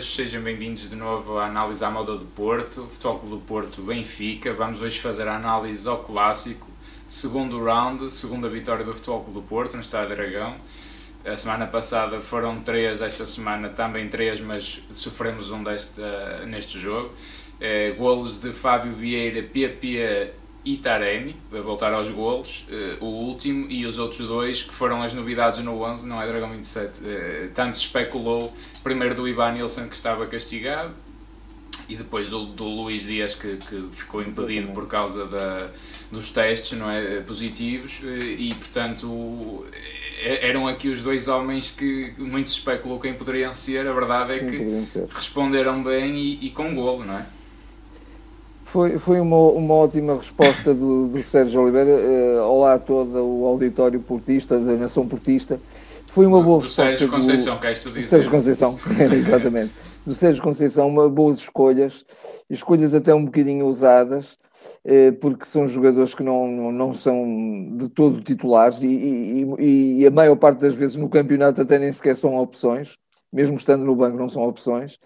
[0.00, 4.54] Sejam bem-vindos de novo à análise à moda do Porto, Futebol Clube do Porto Benfica.
[4.54, 6.66] Vamos hoje fazer a análise ao clássico,
[7.06, 10.56] segundo round, segunda vitória do Futebol Clube do Porto no Estádio Dragão.
[11.26, 16.00] A semana passada foram três, esta semana também três, mas sofremos um deste,
[16.46, 17.12] neste jogo.
[17.60, 23.66] É, golos de Fábio Vieira, PP e Taremi, a voltar aos golos, uh, o último,
[23.70, 27.06] e os outros dois que foram as novidades no 11, não é Dragão 27, uh,
[27.06, 30.92] eh, tanto se especulou, primeiro do Ivan Nilsson que estava castigado,
[31.88, 35.70] e depois do, do Luís Dias que, que ficou impedido por causa da,
[36.12, 39.64] dos testes não é, positivos, uh, e portanto
[40.22, 44.38] eram aqui os dois homens que muito se especulou quem poderiam ser, a verdade é
[44.40, 47.24] que responderam bem e, e com golo, não é?
[48.70, 51.90] Foi, foi uma, uma ótima resposta do, do Sérgio Oliveira.
[51.90, 55.58] Uh, olá a todo o auditório portista, da Nação Portista.
[56.06, 56.90] Foi uma boa do resposta.
[56.90, 58.06] Sérgio Conceição, do, queres tu dizer?
[58.06, 58.78] Sérgio Conceição,
[59.12, 59.72] exatamente.
[60.06, 62.06] Do Sérgio Conceição, uma, boas escolhas,
[62.48, 64.38] escolhas até um bocadinho ousadas,
[64.84, 70.06] uh, porque são jogadores que não, não, não são de todo titulares e, e, e
[70.06, 72.96] a maior parte das vezes no campeonato até nem sequer são opções,
[73.32, 74.98] mesmo estando no banco não são opções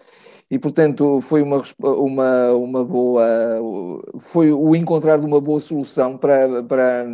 [0.49, 3.25] e portanto foi uma, uma, uma boa
[4.19, 7.05] foi o encontrar de uma boa solução para, para,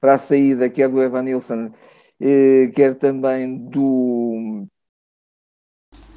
[0.00, 1.70] para a saída quer do Evan Nilsson
[2.20, 4.66] eh, quer também do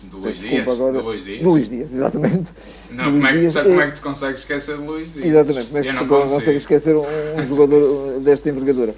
[0.03, 1.43] do Luís Dias, agora, do Luís Dias.
[1.43, 2.53] Luís Dias, exatamente.
[2.89, 5.25] Não, como, é que, Dias, como é que te consegues esquecer de Luís Dias?
[5.25, 8.95] Exatamente, como é que tu consegues esquecer um, um jogador desta envergadura?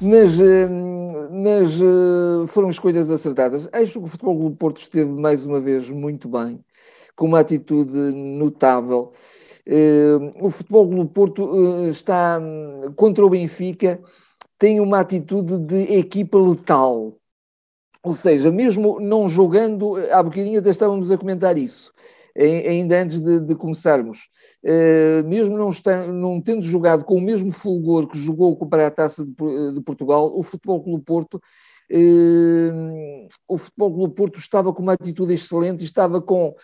[0.00, 0.68] Mas, eh,
[1.34, 3.68] mas eh, foram escolhas acertadas.
[3.72, 6.64] Acho que o Futebol do Porto esteve mais uma vez muito bem
[7.16, 9.12] com uma atitude notável.
[9.66, 12.38] Uh, o Futebol do Porto uh, está
[12.96, 13.98] contra o Benfica,
[14.58, 17.14] tem uma atitude de equipa letal.
[18.02, 21.92] Ou seja, mesmo não jogando, há bocadinho até estávamos a comentar isso,
[22.36, 24.28] ainda antes de, de começarmos,
[24.64, 28.90] uh, mesmo não, está, não tendo jogado com o mesmo fulgor que jogou para a
[28.90, 31.40] Taça de, de Portugal, o Futebol Clube Porto
[31.92, 36.54] Uh, o Futebol Clube Porto estava com uma atitude excelente, estava com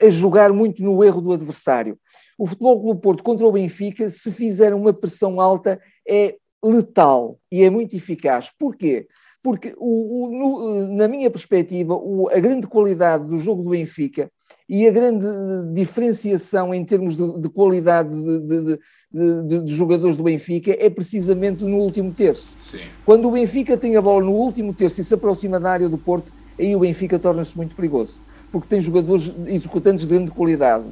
[0.00, 1.98] a jogar muito no erro do adversário.
[2.38, 7.62] O Futebol Clube Porto contra o Benfica, se fizer uma pressão alta, é letal e
[7.62, 8.50] é muito eficaz.
[8.58, 9.06] Porquê?
[9.42, 14.30] Porque, o, o, no, na minha perspectiva, o, a grande qualidade do jogo do Benfica
[14.68, 15.26] e a grande
[15.72, 18.78] diferenciação em termos de, de qualidade de,
[19.12, 22.52] de, de, jogadores do Benfica é precisamente no último terço.
[22.56, 22.80] Sim.
[23.06, 25.96] Quando o Benfica tem a bola no último terço e se aproxima da área do
[25.96, 28.20] Porto, aí o Benfica torna-se muito perigoso
[28.50, 30.84] porque tem jogadores executantes de grande qualidade.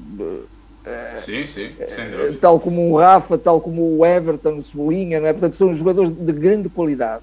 [1.14, 2.38] Sim, sim, sem dúvida.
[2.40, 5.32] Tal como o Rafa, tal como o Everton, o Cebolinha, não é?
[5.32, 7.22] Portanto, são jogadores de grande qualidade.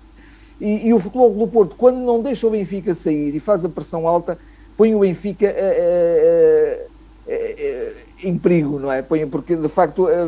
[0.60, 3.70] E, e o Futebol do Porto, quando não deixa o Benfica sair e faz a
[3.70, 4.38] pressão alta,
[4.76, 6.93] põe o Benfica a,
[7.26, 9.02] é, é, em perigo, não é?
[9.02, 10.28] Põe, porque de facto é,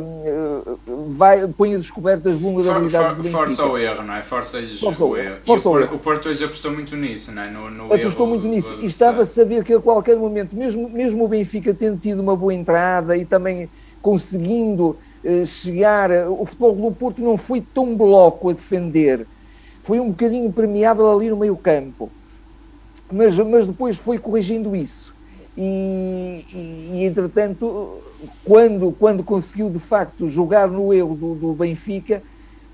[1.09, 4.21] vai, põe a descoberta as vulnerabilidades for, for, Força o erro, não é?
[4.21, 5.35] Força, força o erro.
[5.41, 5.95] Força o, erro.
[5.95, 7.51] o Porto hoje apostou muito nisso, não é?
[7.51, 11.25] No, no apostou muito nisso e estava a saber que a qualquer momento, mesmo, mesmo
[11.25, 13.69] o Benfica tendo tido uma boa entrada e também
[14.01, 19.27] conseguindo uh, chegar, o futebol do Porto não foi tão bloco a defender,
[19.81, 22.09] foi um bocadinho permeável ali no meio campo,
[23.11, 25.14] mas, mas depois foi corrigindo isso
[25.57, 28.01] e, e, e, entretanto,
[28.43, 32.21] quando, quando conseguiu de facto jogar no erro do, do Benfica,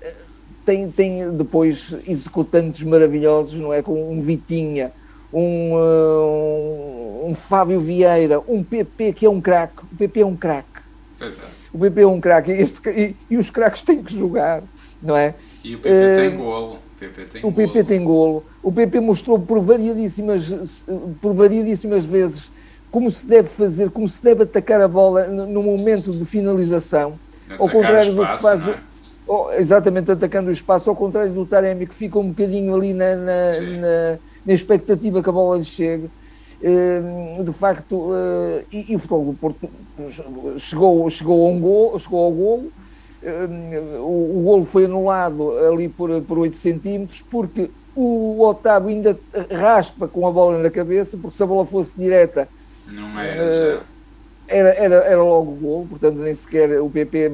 [0.00, 0.14] eh,
[0.64, 3.82] tem, tem depois executantes maravilhosos, não é?
[3.82, 4.92] Com um Vitinha,
[5.32, 9.84] um, um, um Fábio Vieira, um PP que é um craque.
[9.92, 10.80] O PP é um craque.
[11.20, 11.30] É.
[11.72, 14.62] O PP é um craque e, e, os craques têm que jogar,
[15.00, 15.34] não é?
[15.62, 16.78] E o PP uh, tem golo.
[16.98, 18.44] PP tem o PP tem golo.
[18.60, 20.84] O PP mostrou por variadíssimas,
[21.20, 22.50] por variadíssimas vezes
[22.92, 27.60] como se deve fazer, como se deve atacar a bola no momento de finalização, atacar
[27.60, 28.68] ao contrário espaço, do que faz.
[28.68, 29.60] É?
[29.60, 33.60] Exatamente, atacando o espaço, ao contrário do Taremi, que fica um bocadinho ali na, na,
[33.60, 36.10] na, na expectativa que a bola lhe chegue.
[36.60, 39.68] Uh, de facto, uh, e, e, o futebol do Porto
[40.58, 42.72] chegou, chegou, a um gol, chegou ao golo.
[43.22, 49.18] Uh, o, o golo foi anulado ali por, por 8 centímetros, porque o Otávio ainda
[49.50, 52.48] raspa com a bola na cabeça, porque se a bola fosse direta,
[52.88, 53.82] não era uh,
[54.48, 57.32] Era, era, era logo o gol, portanto nem sequer o PP uh,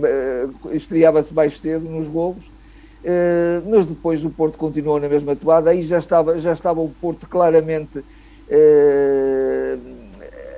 [0.70, 5.70] eh, estreava-se mais cedo nos golos, uh, mas depois o Porto continuou na mesma toada,
[5.70, 8.02] aí já estava, já estava o Porto claramente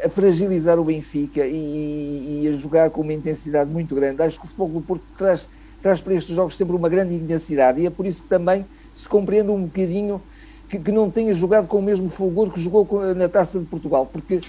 [0.04, 4.22] a fragilizar o Benfica e, e, a jogar com uma intensidade muito grande.
[4.22, 5.48] Acho que o futebol do Porto traz,
[5.82, 9.08] traz para estes jogos sempre uma grande intensidade e é por isso que também se
[9.08, 10.20] compreende um bocadinho
[10.68, 14.06] que, que, não tenha jogado com o mesmo fulgor que jogou na Taça de Portugal,
[14.06, 14.40] porque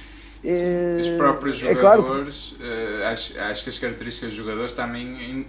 [0.44, 3.04] Sim, os próprios jogadores, é claro que...
[3.04, 5.46] acho, acho que as características dos jogadores também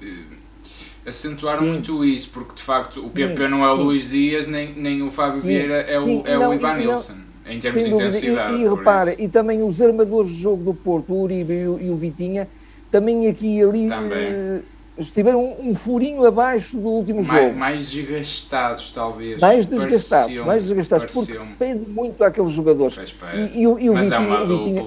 [1.06, 1.68] acentuaram sim.
[1.68, 3.82] muito isso, porque de facto o PP sim, não é o sim.
[3.82, 7.14] Luís Dias, nem, nem o Fábio Vieira é o, é não, o Ivan Nilsson,
[7.46, 8.54] em termos de intensidade.
[8.54, 11.80] E, e repara, e também os armadores de jogo do Porto, o Uribe e o,
[11.80, 12.48] e o Vitinha,
[12.90, 14.62] também aqui e ali uh,
[14.98, 17.58] estiveram um, furinho abaixo do último mais, jogo.
[17.58, 19.40] Mais desgastados, talvez.
[19.40, 22.98] Mais desgastados, mais desgastados, porque se pede muito àqueles jogadores.
[23.34, 24.82] E, e, e, o, Mas Vitinha, é o, Vitinha,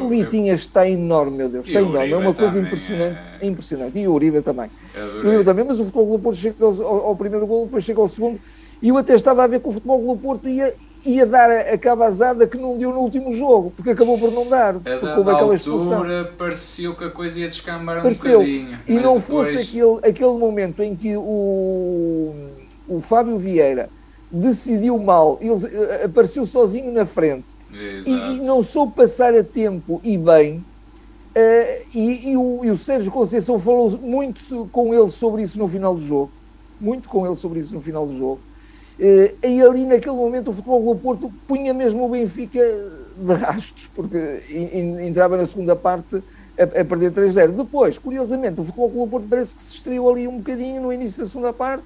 [0.00, 2.12] o Vitinha está enorme, meu Deus, está enorme.
[2.12, 3.46] É uma coisa impressionante, é...
[3.46, 3.98] impressionante.
[3.98, 4.68] E o Uribe também.
[4.96, 7.84] O Uribe também, mas o Futebol do Porto chega ao, ao, ao primeiro gol, depois
[7.84, 8.40] chega ao segundo.
[8.82, 10.74] E eu até estava a ver que o Futebol do Porto ia,
[11.06, 14.48] ia dar a, a cabazada que não deu no último jogo, porque acabou por não
[14.48, 14.76] dar.
[14.76, 16.04] A porque houve aquela expulsão.
[16.36, 18.40] pareceu que a coisa ia descambar pareceu.
[18.40, 18.78] um bocadinho.
[18.86, 19.52] E não depois...
[19.52, 22.34] fosse aquele, aquele momento em que o,
[22.88, 23.88] o Fábio Vieira
[24.30, 30.00] decidiu mal, ele eh, apareceu sozinho na frente e, e, não soube passar a tempo
[30.02, 30.64] e bem.
[31.36, 35.68] Uh, e, e, o, e o Sérgio Conceição falou muito com ele sobre isso no
[35.68, 36.30] final do jogo.
[36.80, 38.40] Muito com ele sobre isso no final do jogo.
[38.98, 42.60] Uh, e ali naquele momento o Futebol do Porto punha mesmo o Benfica
[43.16, 44.40] de rastos, porque
[45.00, 46.22] entrava na segunda parte
[46.58, 47.52] a, perder 3-0.
[47.52, 51.22] Depois, curiosamente, o Futebol do Porto parece que se estreou ali um bocadinho no início
[51.22, 51.84] da segunda parte,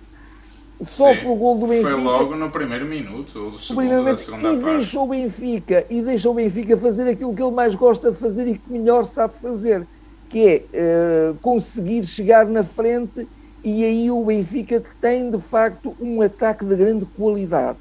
[0.80, 1.90] sofre o gol do Benfica.
[1.90, 4.76] Foi logo no primeiro minuto, ou do segundo da segunda e parte.
[4.76, 8.46] Deixa o Benfica, e deixa o Benfica fazer aquilo que ele mais gosta de fazer
[8.46, 9.86] e que melhor sabe fazer,
[10.28, 13.26] que é uh, conseguir chegar na frente
[13.62, 17.78] e aí o Benfica tem de facto um ataque de grande qualidade.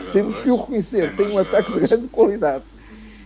[0.00, 0.12] Tem.
[0.12, 2.64] Temos que o reconhecer, tem, tem um ataque de grande qualidade.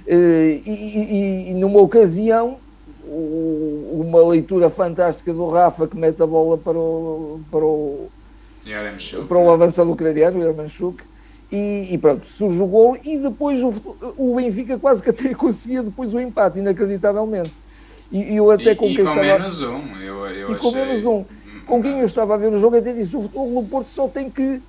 [0.06, 2.58] Uh, e, e, e, numa ocasião,
[3.04, 8.10] o, uma leitura fantástica do Rafa que mete a bola para o, para o,
[9.28, 10.94] para o avançado ucraniano, o
[11.52, 13.72] e, e, pronto, surge o gol e depois o,
[14.18, 17.52] o Benfica quase que até conseguia depois o empate, inacreditavelmente.
[18.10, 19.38] E, eu até com e, quem com estava...
[19.38, 20.56] menos um, eu, eu e achei...
[20.56, 21.24] com menos um
[21.66, 24.08] com quem eu estava a ver o jogo até disse o futebol do Porto só
[24.08, 24.60] tem que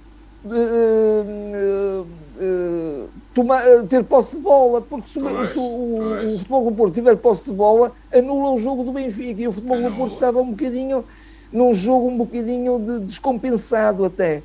[0.46, 2.06] uh,
[2.40, 6.94] uh, tomar, ter posse de bola, porque se, pois, se o, o, futebol do Porto
[6.94, 9.42] tiver posse de bola, anula o jogo do Benfica.
[9.42, 9.92] E o futebol anula.
[9.92, 11.04] do Porto estava um bocadinho
[11.52, 14.42] num jogo um bocadinho de, descompensado até.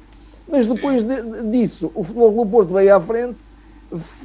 [0.48, 3.38] Mas depois de, disso, o futebol do Porto veio à frente,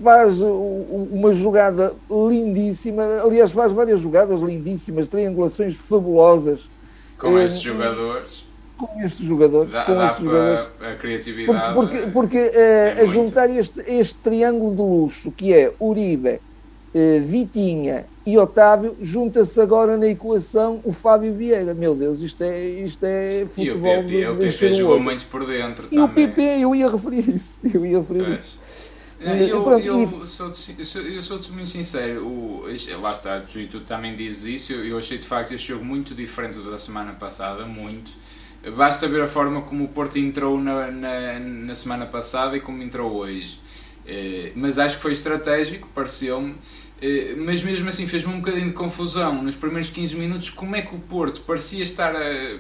[0.04, 6.70] faz uma jogada lindíssima, aliás, faz várias jogadas lindíssimas, triangulações fabulosas
[7.18, 8.46] com estes jogadores.
[8.78, 9.72] Com estes jogadores.
[9.72, 10.70] Dá, com dá estes jogadores.
[10.82, 11.74] a criatividade.
[11.74, 16.40] Porque, porque, porque uh, a juntar este, este triângulo de luxo, que é Uribe,
[16.94, 21.74] uh, Vitinha e Otávio, junta-se agora na equação o Fábio Vieira.
[21.74, 23.98] Meu Deus, isto é, isto é futebol.
[23.98, 25.86] E o PP, de, o PP jogou muito por dentro.
[25.92, 26.06] E também.
[26.06, 27.60] o PP, eu ia referir isso.
[27.74, 28.40] Eu ia referir pois.
[28.40, 28.65] isso.
[29.20, 30.54] Eu, Pronto, eu, sou,
[31.02, 32.66] eu sou muito sincero, o,
[33.02, 33.42] lá está,
[33.72, 37.14] tu também dizes isso, eu achei de facto este jogo muito diferente do da semana
[37.14, 38.12] passada, muito.
[38.76, 42.82] Basta ver a forma como o Porto entrou na, na, na semana passada e como
[42.82, 43.60] entrou hoje.
[44.08, 46.56] Eh, mas acho que foi estratégico, pareceu-me.
[47.02, 50.82] Eh, mas mesmo assim fez-me um bocadinho de confusão nos primeiros 15 minutos como é
[50.82, 52.58] que o Porto parecia estar a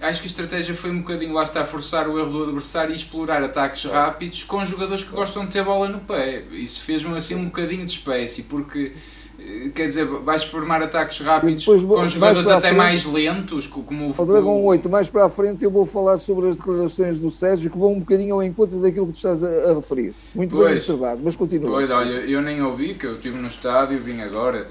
[0.00, 2.92] acho que a estratégia foi um bocadinho lá está a forçar o erro do adversário
[2.92, 6.42] e explorar ataques rápidos com jogadores que gostam de ter bola no pé.
[6.52, 8.92] Isso fez-me assim um bocadinho de espécie, porque
[9.38, 14.10] eh, quer dizer, vais formar ataques rápidos depois, com jogadores até frente, mais lentos, como
[14.10, 17.70] o Dragão 8, mais para a frente eu vou falar sobre as declarações do Sérgio
[17.70, 20.14] que vão um bocadinho ao encontro daquilo que tu estás a, a referir.
[20.34, 21.70] Muito pois, bem observado, mas continua.
[21.70, 24.66] Pois, olha, eu nem ouvi, que eu estive no estádio, vim agora,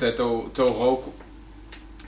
[0.00, 1.21] estou rouco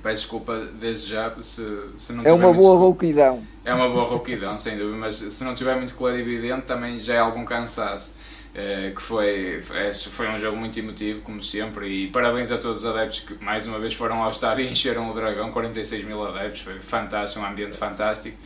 [0.05, 3.43] Peço desculpa desde já se, se não É uma boa rouquidão.
[3.65, 7.01] É uma boa rouquidão, sem dúvida, mas se não tiver muito claro e evidente também
[7.01, 8.13] já é algum cansaço.
[8.55, 9.63] Eh, que foi,
[10.11, 13.67] foi um jogo muito emotivo, como sempre, e parabéns a todos os adeptos que mais
[13.67, 17.47] uma vez foram ao estádio e encheram o Dragão, 46 mil adeptos, foi fantástico, um
[17.47, 18.37] ambiente fantástico.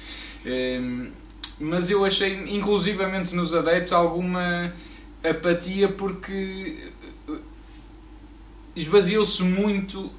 [0.46, 1.08] Ehm,
[1.58, 4.72] mas eu achei, inclusivamente nos adeptos, alguma
[5.22, 6.92] apatia porque
[8.78, 10.10] esvaziou-se muito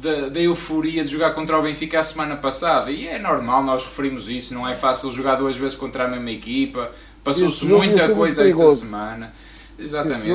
[0.00, 2.90] da, da, euforia de jogar contra o Benfica a semana passada.
[2.90, 6.30] E é normal, nós referimos isso, não é fácil jogar duas vezes contra a mesma
[6.30, 6.90] equipa.
[7.22, 9.32] Passou-se muita coisa esta semana.
[9.78, 10.28] Exatamente.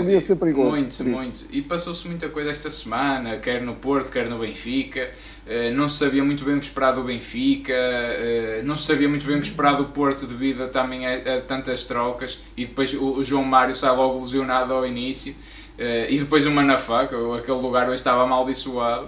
[0.69, 1.45] Muito, muito.
[1.51, 5.11] E passou-se muita coisa esta semana, quer no Porto, quer no Benfica.
[5.45, 9.09] Uh, não se sabia muito bem o que esperar do Benfica, uh, não se sabia
[9.09, 12.39] muito bem o que esperar do Porto devido a, também a, a tantas trocas.
[12.55, 15.35] E depois o, o João Mário sai logo lesionado ao início.
[15.83, 19.07] Uh, e depois o Manafá, que aquele lugar hoje estava amaldiçoado.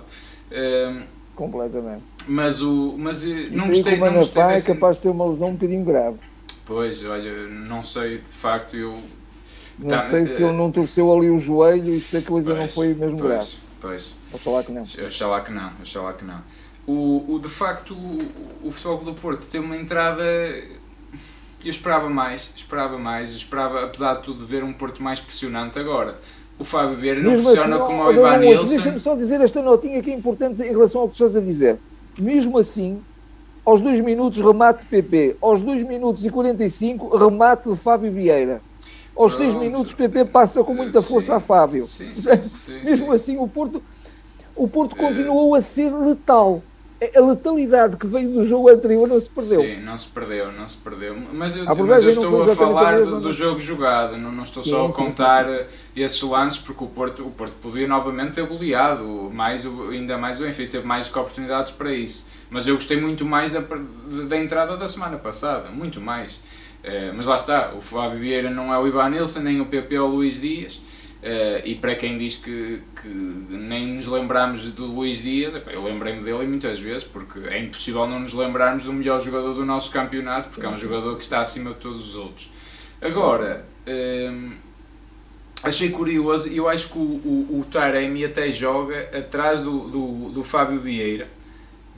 [0.52, 1.04] Uh,
[1.34, 2.04] Completamente.
[2.28, 5.54] Mas, o, mas eh, não gostei, o Manafá é capaz de ser uma lesão um
[5.54, 6.18] bocadinho grave.
[6.66, 8.98] Pois, olha, não sei, de facto, eu...
[9.80, 12.62] Não tá, sei se ele não torceu ali o joelho e se a coisa pois,
[12.62, 13.50] não foi mesmo pois, grave.
[13.80, 14.16] Pois.
[14.34, 14.84] Oxalá que não.
[14.84, 16.42] Oxalá que não, oxalá que não.
[16.88, 18.22] O, o, de facto, o,
[18.64, 20.24] o Futebol do Porto tem uma entrada...
[21.64, 26.16] Eu esperava mais, esperava mais, esperava, apesar de tudo, ver um Porto mais pressionante agora.
[26.58, 28.76] O Fábio Vieira não Mesmo funciona assim, como o Ivan Nilsson.
[28.76, 31.78] Deixa-me só dizer esta notinha que é importante em relação ao que estás a dizer.
[32.18, 33.02] Mesmo assim,
[33.66, 38.62] aos 2 minutos remate de PP, aos 2 minutos e 45 remate de Fábio Vieira.
[39.16, 41.86] Aos 6 minutos PP passa com muita força sim, a Fábio.
[41.86, 42.30] Sim, sim,
[42.84, 43.82] Mesmo assim o Porto,
[44.56, 46.62] o Porto continuou a ser letal.
[47.16, 49.62] A letalidade que veio do jogo anterior não se perdeu.
[49.62, 51.16] Sim, não se perdeu, não se perdeu.
[51.34, 54.70] Mas eu, mas eu estou a falar do, do, jogo jogado, não, não estou sim,
[54.70, 58.46] só a contar sim, sim, esses lances, porque o Porto, o Porto podia novamente ter
[58.46, 62.28] goleado, mais, ainda mais o Enfim, teve mais oportunidades para isso.
[62.50, 63.62] Mas eu gostei muito mais da,
[64.28, 66.34] da entrada da semana passada, muito mais.
[66.84, 69.98] Uh, mas lá está, o Fábio Vieira não é o Ivan Nilsson, nem o PP
[70.00, 70.80] ou o Luís Dias.
[71.24, 76.24] Uh, e para quem diz que, que, nem nos lembramos do Luís Dias, eu lembrei-me
[76.24, 80.50] dele muitas vezes, porque é impossível não nos lembrarmos do melhor jogador do nosso campeonato,
[80.50, 82.52] porque é um jogador que está acima de todos os outros.
[83.02, 84.52] Agora, uh,
[85.64, 90.44] achei curioso, eu acho que o, o, o Taremi até joga atrás do, do, do
[90.44, 91.26] Fábio Vieira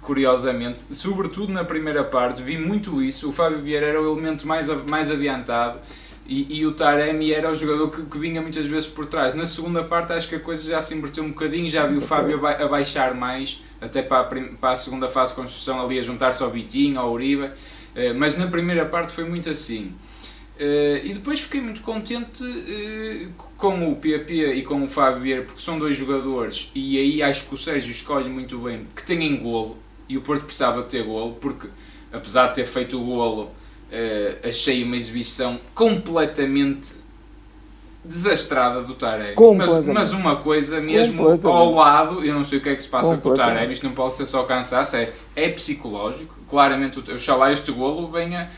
[0.07, 3.27] curiosamente, sobretudo na primeira parte, vi muito isso.
[3.27, 5.79] O Fábio Vieira era o elemento mais, mais adiantado
[6.27, 9.33] e, e o Taremi era o jogador que, que, vinha muitas vezes por trás.
[9.33, 11.69] Na segunda parte, acho que a coisa já se inverteu um bocadinho.
[11.69, 15.41] Já vi o Fábio a baixar mais, até para a, para a segunda fase de
[15.41, 17.49] construção, ali a juntar-se ao Vitinho, ao Uribe.
[17.97, 19.93] Eh, mas na primeira parte foi muito assim.
[20.59, 25.43] Uh, e depois fiquei muito contente uh, com o PP e com o Fábio Vieira,
[25.43, 29.37] porque são dois jogadores, e aí acho que o Sérgio escolhe muito bem, que têm
[29.37, 29.77] golo
[30.09, 31.67] e o Porto precisava ter golo, porque
[32.11, 33.51] apesar de ter feito o golo,
[33.91, 36.95] uh, achei uma exibição completamente
[38.03, 39.35] desastrada do Taremi.
[39.57, 42.87] Mas, mas uma coisa mesmo ao lado, eu não sei o que é que se
[42.87, 46.35] passa com o Taremi, isto não pode ser só cansaço, é, é psicológico.
[46.49, 48.49] Claramente, oxalá este golo venha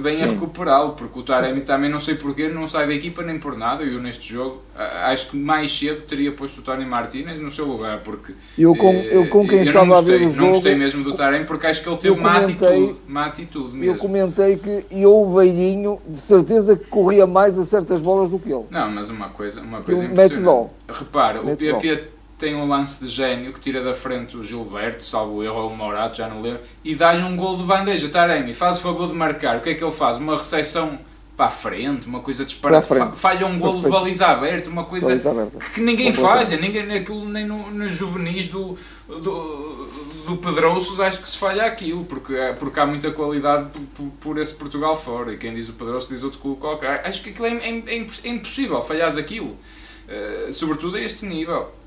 [0.00, 3.38] bem a recuperá-lo, porque o Taremi também não sei porquê, não sai da equipa nem
[3.38, 4.62] por nada, eu neste jogo
[5.04, 8.92] acho que mais cedo teria posto o Tony Martinez no seu lugar, porque eu com,
[8.92, 11.44] eu com quem eu estava gostei, a ver o jogo, não gostei mesmo do Taremi
[11.44, 13.94] porque acho que ele teve mate e tudo, mate e tudo mesmo.
[13.94, 18.38] Eu comentei que eu, o velhinho, de certeza que corria mais a certas bolas do
[18.38, 18.64] que ele.
[18.70, 20.70] Não, mas uma coisa, uma coisa impressionante.
[20.88, 25.36] Repara, o PP tem um lance de gênio que tira da frente o Gilberto, salvo
[25.36, 28.08] o erro ou o Morato, já não lembro, e dá-lhe um gol de bandeja.
[28.08, 29.58] Taremi, faz o favor de marcar.
[29.58, 30.18] O que é que ele faz?
[30.18, 30.98] Uma recepção
[31.36, 32.84] para a frente, uma coisa disparada.
[33.14, 37.46] Falha um gol de baliza aberta, uma coisa que, que, ninguém falha, ninguém, naquilo, nem
[37.46, 38.76] no, no juvenis do,
[39.06, 39.88] do,
[40.26, 44.54] do Pedroços acho que se falha aquilo, porque, porque há muita qualidade por, por, esse
[44.56, 45.32] Portugal fora.
[45.32, 47.06] E quem diz o Pedroço diz outro clube qualquer.
[47.06, 49.56] Acho que aquilo é, é, é, é impossível falhares aquilo,
[50.08, 51.77] uh, sobretudo a este nível.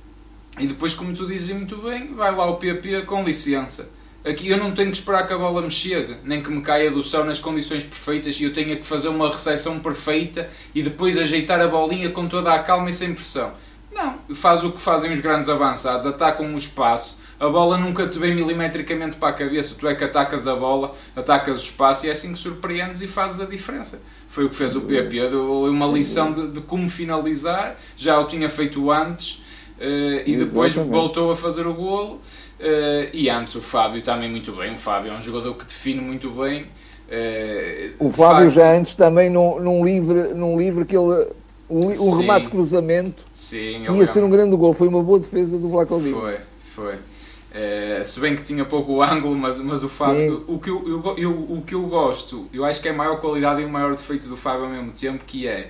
[0.60, 3.92] E depois, como tu dizes muito bem, vai lá o PP com licença.
[4.24, 6.92] Aqui eu não tenho que esperar que a bola me chegue, nem que me caia
[6.92, 11.18] do céu nas condições perfeitas e eu tenha que fazer uma recepção perfeita e depois
[11.18, 13.52] ajeitar a bolinha com toda a calma e sem pressão.
[13.92, 18.20] Não, faz o que fazem os grandes avançados, atacam o espaço, a bola nunca te
[18.20, 22.10] vem milimetricamente para a cabeça, tu é que atacas a bola, atacas o espaço e
[22.10, 24.04] é assim que surpreendes e fazes a diferença.
[24.30, 28.26] Foi o que fez o PP, deu uma lição de, de como finalizar, já o
[28.26, 29.41] tinha feito antes
[29.82, 30.96] Uh, e depois Exatamente.
[30.96, 32.20] voltou a fazer o golo.
[32.60, 34.76] Uh, e antes o Fábio também muito bem.
[34.76, 36.64] O Fábio é um jogador que define muito bem.
[37.10, 38.54] Uh, o Fábio facto...
[38.54, 41.28] já antes também num, num, livre, num livre que ele.
[41.68, 44.74] Um, um remate cruzamento sim, ia ser um grande gol.
[44.74, 46.14] Foi uma boa defesa do Vlacovic.
[46.14, 46.38] Foi,
[46.76, 46.96] foi.
[46.96, 51.18] Uh, se bem que tinha pouco ângulo, mas, mas o Fábio, o que eu, eu,
[51.18, 53.96] eu, o que eu gosto, eu acho que é a maior qualidade e o maior
[53.96, 55.70] defeito do Fábio ao mesmo tempo, que é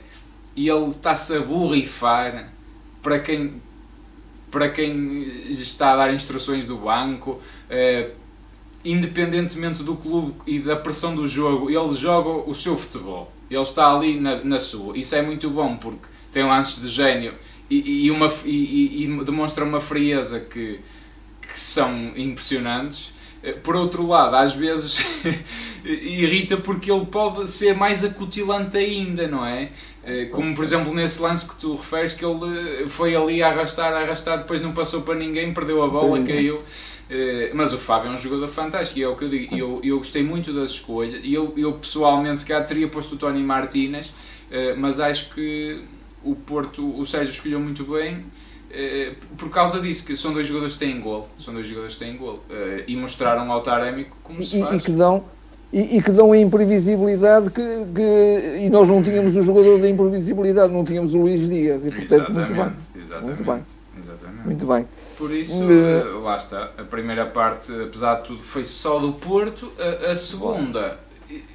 [0.55, 2.51] ele está-se a borrifar
[3.01, 3.61] para quem,
[4.51, 8.11] para quem está a dar instruções do banco, eh,
[8.83, 13.31] independentemente do clube e da pressão do jogo, ele joga o seu futebol.
[13.49, 14.97] Ele está ali na, na sua.
[14.97, 17.33] Isso é muito bom porque tem lances de gênio
[17.69, 20.79] e, e, uma, e, e demonstra uma frieza que,
[21.41, 23.13] que são impressionantes.
[23.41, 25.05] Eh, por outro lado, às vezes
[25.83, 29.71] irrita porque ele pode ser mais acutilante ainda, não é?
[30.03, 33.93] Eh, como por exemplo nesse lance que tu referes, que ele foi ali a arrastar,
[33.93, 36.61] a arrastar, depois não passou para ninguém, perdeu a bola, caiu.
[37.09, 39.55] Eh, mas o Fábio é um jogador fantástico e é o que eu digo.
[39.55, 43.17] Eu, eu gostei muito das escolhas e eu, eu pessoalmente, se calhar, teria posto o
[43.17, 44.11] Tony Martínez,
[44.49, 45.81] eh, mas acho que
[46.23, 48.25] o Porto, o Sérgio escolheu muito bem
[49.37, 52.15] por causa disso, que são dois jogadores que têm gol, são dois jogadores que têm
[52.15, 52.41] gol
[52.87, 54.81] e mostraram ao Taremi como se faz.
[54.81, 55.25] E, que dão
[55.71, 57.61] e, e, que dão a imprevisibilidade que,
[57.95, 61.85] que, e nós não tínhamos o jogador da imprevisibilidade, não tínhamos o Luís Dias.
[61.85, 62.73] E, portanto, exatamente, muito bem.
[63.01, 63.63] Exatamente, muito bem.
[63.97, 64.45] Exatamente.
[64.45, 64.87] Muito bem.
[65.17, 66.71] Por isso, uh, lá está.
[66.77, 69.71] A primeira parte, apesar de tudo, foi só do Porto.
[69.79, 70.99] A, a segunda,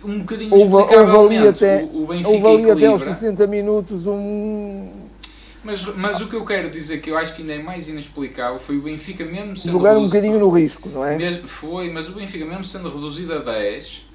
[0.05, 2.73] um bocadinho houve, houve ali até, o, o Benfica houve ali equilibra.
[2.73, 4.91] até aos 60 minutos um
[5.67, 8.57] mas, mas o que eu quero dizer que eu acho que ainda é mais inexplicável
[8.57, 11.17] foi o Benfica mesmo sendo jogar um bocadinho no risco, não é?
[11.17, 14.06] Mesmo, foi, mas o Benfica mesmo sendo reduzido a 10,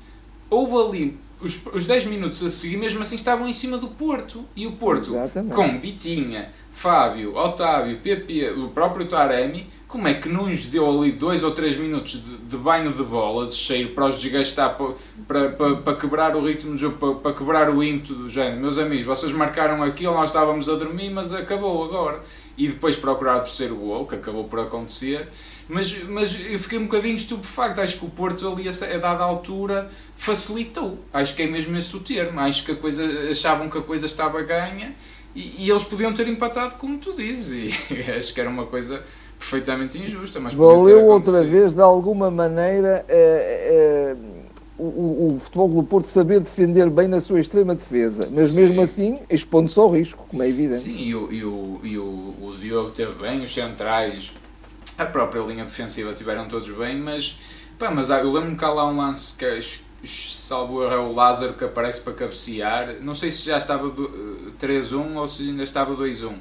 [0.52, 4.46] houve ali os, os 10 minutos a seguir, mesmo assim estavam em cima do Porto.
[4.56, 5.56] E o Porto, Exatamente.
[5.56, 11.12] com Bitinha, Fábio, Otávio, Pepe, o próprio Taremi, como é que não nos deu ali
[11.12, 14.94] dois ou três minutos de, de banho de bola, de cheiro, para os desgastar, para,
[15.28, 18.62] para, para, para quebrar o ritmo do jogo, para, para quebrar o ímpeto do género?
[18.62, 22.22] Meus amigos, vocês marcaram aquilo, nós estávamos a dormir, mas acabou agora.
[22.58, 25.28] E depois procurar o terceiro gol, que acabou por acontecer.
[25.70, 27.82] Mas, mas eu fiquei um bocadinho estupefacto.
[27.82, 31.00] Acho que o Porto ali a, dada altura facilitou.
[31.14, 32.40] Acho que é mesmo esse o termo.
[32.40, 34.94] Acho que a coisa, achavam que a coisa estava ganha
[35.36, 37.74] e, e eles podiam ter empatado, como tu dizes.
[37.90, 39.02] E acho que era uma coisa
[39.38, 40.40] perfeitamente injusta.
[40.40, 44.16] Mas Valeu outra vez, de alguma maneira, é, é,
[44.78, 48.62] o, o futebol do Porto saber defender bem na sua extrema defesa, mas Sim.
[48.62, 50.82] mesmo assim expondo-se ao risco, como é evidente.
[50.82, 52.04] Sim, e o, e o, e o,
[52.42, 54.34] o Diogo teve bem, os centrais,
[55.02, 57.38] a própria linha defensiva tiveram todos bem, mas,
[57.78, 59.60] pá, mas eu lembro-me que há lá um lance que é,
[60.04, 63.90] salvo é o Lázaro que aparece para cabecear, não sei se já estava
[64.60, 66.34] 3-1 ou se ainda estava 2-1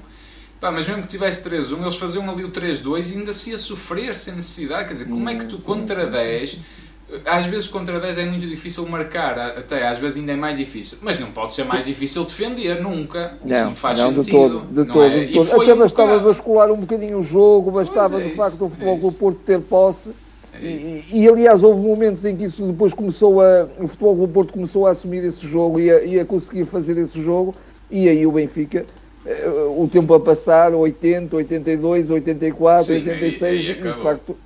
[0.61, 3.57] Pá, mas mesmo que tivesse 3-1, eles faziam ali o 3-2 e ainda se ia
[3.57, 4.89] sofrer sem necessidade.
[4.89, 6.59] Quer dizer, como é que tu contra 10,
[7.25, 10.99] às vezes contra 10 é muito difícil marcar, até às vezes ainda é mais difícil.
[11.03, 13.35] Mas não pode ser mais difícil defender, nunca.
[13.45, 14.25] Não, Isso não faz não, sentido.
[14.25, 15.03] De todo, de todo.
[15.03, 15.25] É?
[15.25, 15.63] De todo.
[15.63, 16.29] Até um bastava bocado.
[16.29, 19.39] bascular um bocadinho o jogo, bastava é de facto isso, o futebol é o Porto
[19.45, 20.13] ter posse.
[20.53, 23.69] É e, e, aliás, houve momentos em que isso depois começou a.
[23.79, 26.99] O futebol do Porto começou a assumir esse jogo e a, e a conseguir fazer
[26.99, 27.55] esse jogo,
[27.91, 28.85] e aí o Benfica
[29.77, 34.37] o tempo a passar, 80, 82, 84, Sim, 86, e, e, de facto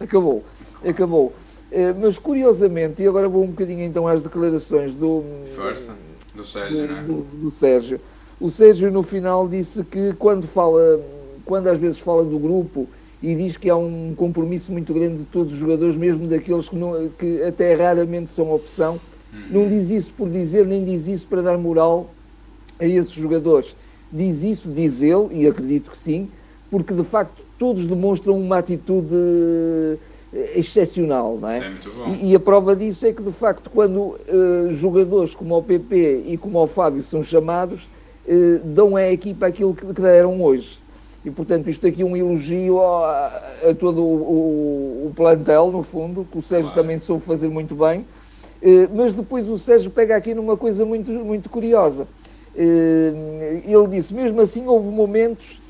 [0.00, 0.44] acabou.
[0.84, 1.32] Acabou.
[1.74, 5.24] Eh, mas curiosamente, e agora vou um bocadinho então às declarações do,
[5.56, 5.94] Força,
[6.32, 7.02] do Sérgio, do, é?
[7.02, 8.00] do, do Sérgio.
[8.40, 11.00] O Sérgio no final disse que quando fala,
[11.44, 12.86] quando às vezes fala do grupo
[13.20, 16.76] e diz que há um compromisso muito grande de todos os jogadores, mesmo daqueles que,
[16.76, 19.00] não, que até raramente são opção,
[19.32, 19.40] uhum.
[19.50, 22.10] não diz isso por dizer, nem diz isso para dar moral
[22.78, 23.74] a esses jogadores
[24.14, 26.28] diz isso, diz ele, e acredito que sim,
[26.70, 29.98] porque de facto todos demonstram uma atitude
[30.54, 31.58] excepcional, não é?
[31.58, 32.14] é muito bom.
[32.14, 36.24] E, e, a prova disso é que de facto quando uh, jogadores como o PP
[36.26, 37.82] e como o Fábio são chamados,
[38.26, 40.78] uh, dão à equipa aquilo que, que deram hoje.
[41.24, 43.26] E portanto isto aqui é um elogio a,
[43.70, 46.82] a todo o, o, plantel, no fundo, que o Sérgio claro.
[46.82, 48.00] também soube fazer muito bem.
[48.62, 52.06] Uh, mas depois o Sérgio pega aqui numa coisa muito, muito curiosa
[52.56, 55.60] ele disse, mesmo assim houve momentos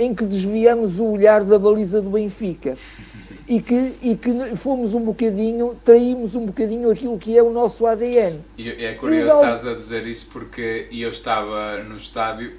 [0.00, 2.74] em que desviamos o olhar da baliza do Benfica
[3.46, 7.86] e que, e que fomos um bocadinho, traímos um bocadinho aquilo que é o nosso
[7.86, 8.40] ADN.
[8.56, 12.54] E é curioso e, estás a dizer isso porque eu estava no estádio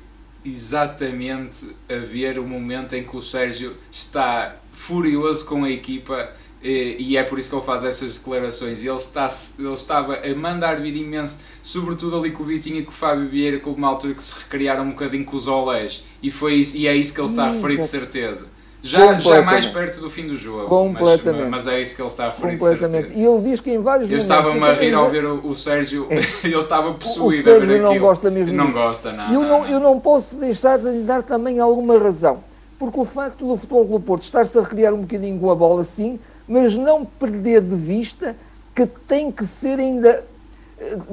[0.45, 6.29] exatamente a ver o momento em que o Sérgio está furioso com a equipa
[6.63, 8.83] e, é por isso que ele faz essas declarações.
[8.83, 12.91] Ele, está, ele estava a mandar vir imenso, sobretudo ali com o Vitinho e com
[12.91, 16.03] o Fábio Vieira, com uma altura que se recriaram um bocadinho com os olés.
[16.21, 18.47] E, foi isso, e é isso que ele está a referir de certeza.
[18.83, 20.67] Já, já mais perto do fim do jogo.
[20.67, 21.49] Completamente.
[21.49, 23.13] Mas, mas é isso que ele está a referir Completamente.
[23.13, 24.29] E ele diz que em vários eu momentos...
[24.29, 26.17] Eu estava-me a rir ao ver o, o Sérgio, é.
[26.43, 28.77] ele estava possuído o Sérgio a ver não gosta mesmo Não disso.
[28.77, 29.25] gosta, não.
[29.25, 29.67] Eu não, não, não.
[29.67, 32.43] eu não posso deixar de lhe dar também alguma razão.
[32.79, 35.83] Porque o facto do Futebol do Porto estar-se a recriar um bocadinho com a bola,
[35.83, 38.35] sim, mas não perder de vista
[38.75, 40.23] que tem que ser ainda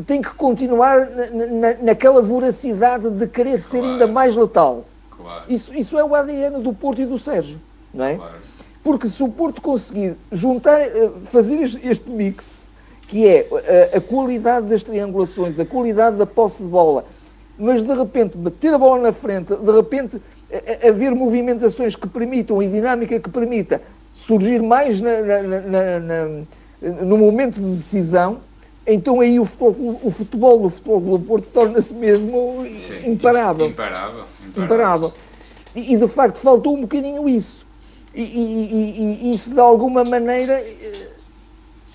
[0.06, 3.62] tem que continuar na, na, naquela voracidade de querer claro.
[3.62, 4.86] ser ainda mais letal.
[5.10, 5.44] Claro.
[5.48, 7.60] Isso, isso é o ADN do Porto e do Sérgio,
[7.92, 8.16] não é?
[8.16, 8.34] Claro.
[8.82, 12.68] Porque se o Porto conseguir juntar, eh, fazer este mix,
[13.08, 17.04] que é a, eh, a qualidade das triangulações, a qualidade da posse de bola,
[17.58, 20.22] mas de repente bater a bola na frente, de repente
[20.86, 27.60] haver movimentações que permitam e dinâmica que permita surgir mais na, na, na, no momento
[27.60, 28.40] de decisão,
[28.86, 33.66] então aí o futebol, o futebol do futebol do Porto torna-se mesmo Sim, imparável.
[33.66, 34.24] Imparável.
[34.46, 34.64] Imparável.
[34.64, 35.14] imparável.
[35.74, 37.66] E, e, de facto faltou um bocadinho isso.
[38.14, 41.08] E, e, e, isso de alguma maneira eh,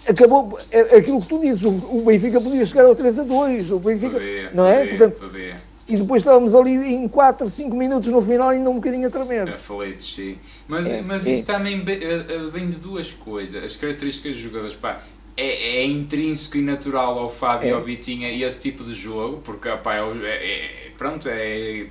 [0.07, 3.79] acabou é, aquilo que tu dizes, o, Benfica podia chegar ao 3 a 2, o
[3.79, 4.81] Benfica, podia, não é?
[4.81, 5.55] Podia, Portanto, podia.
[5.87, 9.49] E depois estávamos ali em 4, 5 minutos no final ainda um bocadinho a tremer.
[9.49, 11.31] É, falei de Mas, é, mas é.
[11.31, 11.83] isso também
[12.51, 13.61] vem de duas coisas.
[13.61, 14.75] As características dos jogadores.
[14.75, 15.01] Pá,
[15.35, 17.71] é, é, intrínseco e natural ao Fábio é.
[17.71, 21.87] e ao Bitinha esse tipo de jogo, porque opa, é, é, pronto, é,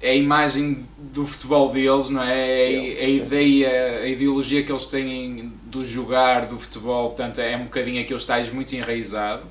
[0.00, 2.94] é a imagem do futebol deles, não é?
[2.94, 7.64] é a, ideia, a ideologia que eles têm do jogar, do futebol, portanto é um
[7.64, 9.42] bocadinho aqueles tais muito enraizado.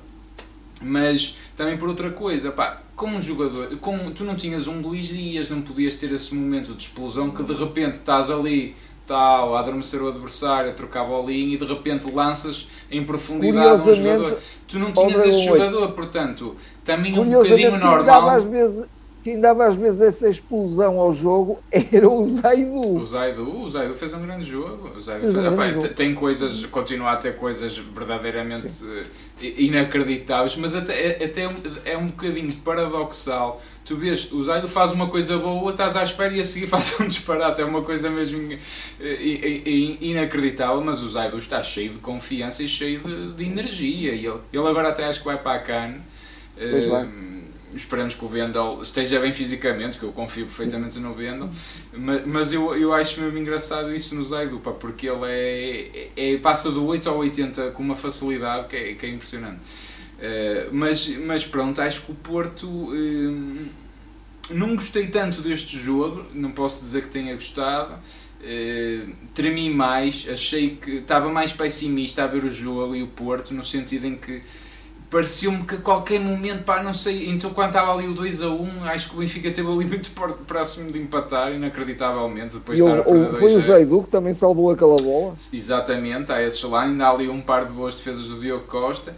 [0.80, 5.08] Mas também por outra coisa, pá, como um jogador, como tu não tinhas um Luís
[5.08, 9.60] Dias, não podias ter esse momento de explosão que de repente estás ali tal, a
[9.60, 14.38] adormecer o adversário, a trocar a bolinha e de repente lanças em profundidade um jogador.
[14.68, 18.30] Tu não tinhas esse jogador, portanto, também um bocadinho normal.
[18.30, 18.84] Às vezes,
[19.28, 22.96] quem dava às vezes essa explosão ao jogo era o Zaidu.
[22.96, 24.88] O Zaidu, o Zaidu fez um grande jogo.
[24.96, 25.88] O Zaidu fez, um jogo.
[25.88, 29.02] Tem coisas, continua a ter coisas verdadeiramente Sim.
[29.58, 31.46] inacreditáveis, mas até, até
[31.84, 36.34] é um bocadinho paradoxal tu vês, o Zaido faz uma coisa boa, estás à espera
[36.34, 37.60] e a seguir faz um disparate.
[37.60, 38.56] É uma coisa mesmo
[40.00, 44.12] inacreditável, mas o Zaido está cheio de confiança e cheio de, de energia.
[44.12, 46.00] E ele, ele agora até acho que vai para a Cannes.
[46.56, 47.37] Uh,
[47.74, 51.48] esperamos que o Vendel esteja bem fisicamente, que eu confio perfeitamente no Vendel,
[51.92, 56.36] mas, mas eu, eu acho mesmo engraçado isso no Zaidu, pá, porque ele é, é,
[56.38, 59.60] passa do 8 ao 80 com uma facilidade que é, que é impressionante.
[60.18, 62.66] Uh, mas, mas pronto, acho que o Porto.
[62.66, 63.88] Uh,
[64.50, 67.94] não gostei tanto deste jogo, não posso dizer que tenha gostado.
[68.40, 73.52] Uh, tremi mais, achei que estava mais pessimista a ver o jogo e o Porto,
[73.52, 74.42] no sentido em que
[75.10, 78.48] pareceu-me que a qualquer momento, pá, não sei, então quando estava ali o 2 a
[78.48, 80.10] 1, acho que o Benfica teve ali muito
[80.46, 84.96] próximo de empatar, inacreditavelmente, depois de estar a Foi o Zaidu que também salvou aquela
[84.96, 85.34] bola.
[85.52, 89.16] Exatamente, há esses lá, ainda há ali um par de boas defesas do Diogo Costa.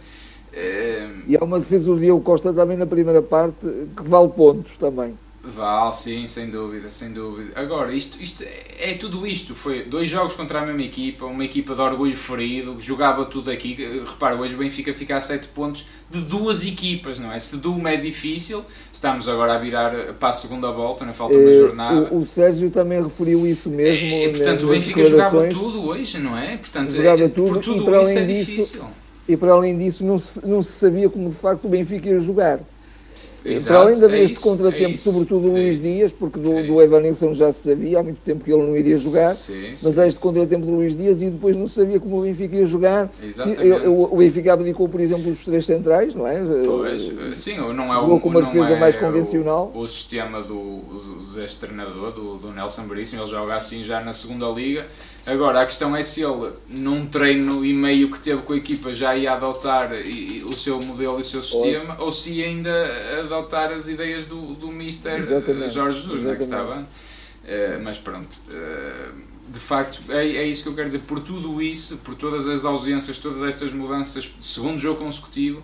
[0.53, 4.75] Uh, e há uma defesa do Diogo Costa também na primeira parte que vale pontos
[4.77, 5.17] também.
[5.43, 7.51] Vale, sim, sem dúvida, sem dúvida.
[7.55, 9.55] Agora, isto, isto é, é tudo isto.
[9.55, 13.49] Foi dois jogos contra a mesma equipa, uma equipa de orgulho ferido, que jogava tudo
[13.49, 13.75] aqui.
[14.07, 17.39] Repara, hoje o Benfica fica a 7 pontos de duas equipas, não é?
[17.39, 21.35] Se de uma é difícil, estamos agora a virar para a segunda volta, na falta
[21.35, 22.13] da jornada.
[22.13, 24.13] O, o, Sérgio também referiu isso mesmo.
[24.13, 26.57] É, portanto, o Benfica jogava tudo hoje, não é?
[26.57, 28.83] Portanto, jogava tudo, por tudo e para além é disso, difícil.
[29.27, 32.19] E para além disso, não se, não se sabia como de facto o Benfica ia
[32.19, 32.59] jogar.
[33.43, 36.59] Exato, para além deste é isso, contratempo, é sobretudo do é Luís Dias, porque do,
[36.59, 39.69] é do Evanilson já se sabia há muito tempo que ele não iria jogar, sim,
[39.81, 42.65] mas sim, este contratempo do Luís Dias e depois não sabia como o Benfica ia
[42.65, 43.09] jogar.
[43.87, 46.39] o, o Benfica abdicou, por exemplo, os três centrais, não é?
[46.65, 49.71] Pois, sim, não é o, com uma defesa é mais convencional.
[49.73, 50.79] O, o sistema do,
[51.31, 54.85] deste treinador, do, do Nelson Veríssimo, ele joga assim já na segunda liga
[55.25, 58.91] Agora, a questão é se ele, num treino e meio que teve com a equipa,
[58.91, 59.91] já ia adotar
[60.45, 62.71] o seu modelo e o seu sistema, ou, ou se ainda
[63.19, 65.73] adotar as ideias do, do Mister Exatamente.
[65.73, 66.79] Jorge Jesus, né, que estava.
[66.79, 68.35] Uh, mas pronto.
[68.49, 70.99] Uh, de facto, é, é isso que eu quero dizer.
[70.99, 75.61] Por tudo isso, por todas as ausências, todas estas mudanças, segundo jogo consecutivo,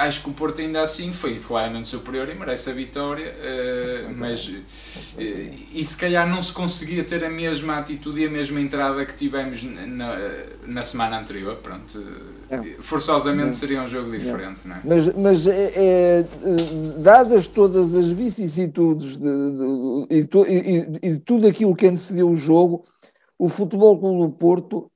[0.00, 4.48] acho que o Porto ainda assim foi claramente superior e merece a vitória, uh, mas
[4.48, 4.62] uh,
[5.18, 9.14] e se calhar não se conseguia ter a mesma atitude e a mesma entrada que
[9.14, 10.16] tivemos na,
[10.66, 12.02] na semana anterior, pronto,
[12.50, 12.58] é.
[12.80, 13.52] forçosamente é.
[13.52, 14.80] seria um jogo diferente, não é?
[14.84, 16.24] Mas, mas é, é,
[16.98, 22.28] dadas todas as vicissitudes de, de, de, e, to, e, e, tudo aquilo que antecedeu
[22.28, 22.84] o jogo,
[23.38, 24.90] o Futebol Clube do Porto,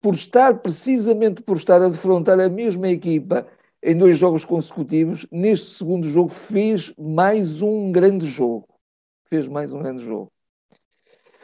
[0.00, 3.46] por estar precisamente por estar a defrontar a mesma equipa
[3.84, 5.26] em dois jogos consecutivos.
[5.30, 8.66] Neste segundo jogo fez mais um grande jogo.
[9.26, 10.32] Fez mais um grande jogo.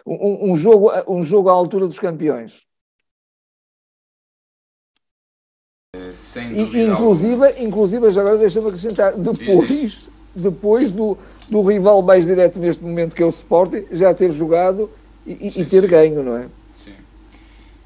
[0.06, 2.62] Um, um jogo, um jogo à altura dos campeões.
[6.74, 12.82] E, inclusive, inclusive, já agora deixa-me acrescentar, depois, depois do, do rival mais direto neste
[12.82, 14.90] momento, que é o Sporting, já ter jogado
[15.26, 16.48] e, e ter ganho, não é?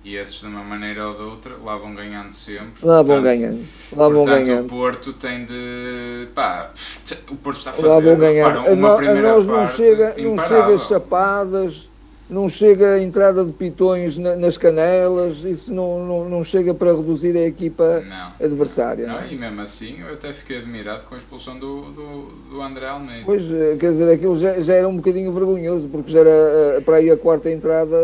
[0.05, 2.85] E esses de uma maneira ou de outra lá vão ganhando sempre.
[2.85, 3.64] Lá vão ganhando.
[3.97, 4.67] Lá vão ganhando.
[4.67, 6.29] o Porto tem de.
[6.35, 6.71] pá,
[7.31, 7.88] o Porto está a fazer.
[7.88, 8.59] Lá vão ganhando.
[8.59, 11.88] Repara, uma a, nós não chega, não chega chapadas,
[12.29, 16.95] não chega a entrada de pitões na, nas canelas, isso não, não, não chega para
[16.95, 18.47] reduzir a equipa não.
[18.47, 19.07] adversária.
[19.07, 19.33] Não, não, é?
[19.33, 23.23] E mesmo assim eu até fiquei admirado com a expulsão do, do, do André Almeida.
[23.25, 26.83] Pois, eh, quer dizer, aquilo já, já era um bocadinho vergonhoso, porque já era eh,
[26.85, 27.97] para aí a quarta entrada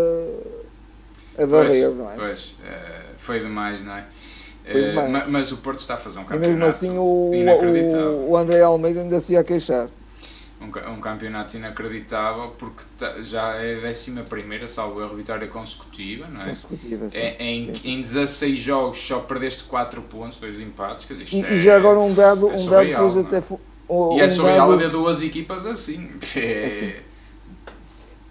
[1.41, 2.15] a varrer, pois, não é?
[2.17, 4.05] Pois, uh, foi demais, não é?
[4.71, 8.37] Uh, mas o Porto está a fazer um campeonato e mesmo assim o, o, o
[8.37, 9.89] André Almeida ainda se ia queixar.
[10.61, 12.85] Um, um, campeonato inacreditável porque
[13.23, 16.49] já é a 11 primeira, salvo erro, vitória consecutiva, não é?
[16.49, 17.91] Consecutiva, sim, é em, sim.
[17.93, 21.99] em 16 jogos só perdeste 4 pontos, 2 empates, quer dizer, e, é, já agora
[21.99, 23.21] um dado, é um dado depois é?
[23.21, 23.43] até...
[23.89, 24.73] Um, e é surreal dado...
[24.75, 26.11] haver duas equipas assim.
[26.37, 27.10] É, assim.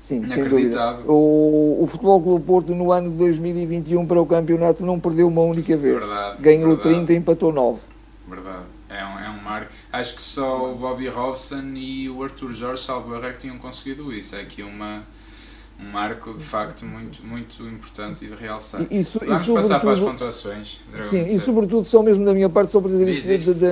[0.10, 1.02] Sim, sem dúvida.
[1.06, 5.42] O, o Futebol Clube Porto no ano de 2021 para o campeonato não perdeu uma
[5.42, 6.00] única vez.
[6.00, 6.96] Verdade, Ganhou verdade.
[6.96, 7.80] 30 e empatou 9.
[8.28, 8.64] Verdade.
[8.90, 9.72] É um, é um marco.
[9.94, 14.12] Acho que só o Bobby Robson e o Arthur Jorge Salvo é que tinham conseguido
[14.12, 14.36] isso.
[14.36, 15.04] É aqui uma
[15.80, 18.82] um marco de facto muito, muito importante e de realçar.
[18.90, 20.82] E, e, Vamos e passar para as pontuações.
[21.08, 23.66] Sim, e sobretudo, só mesmo da minha parte, só para dizer diz, isto, de, de,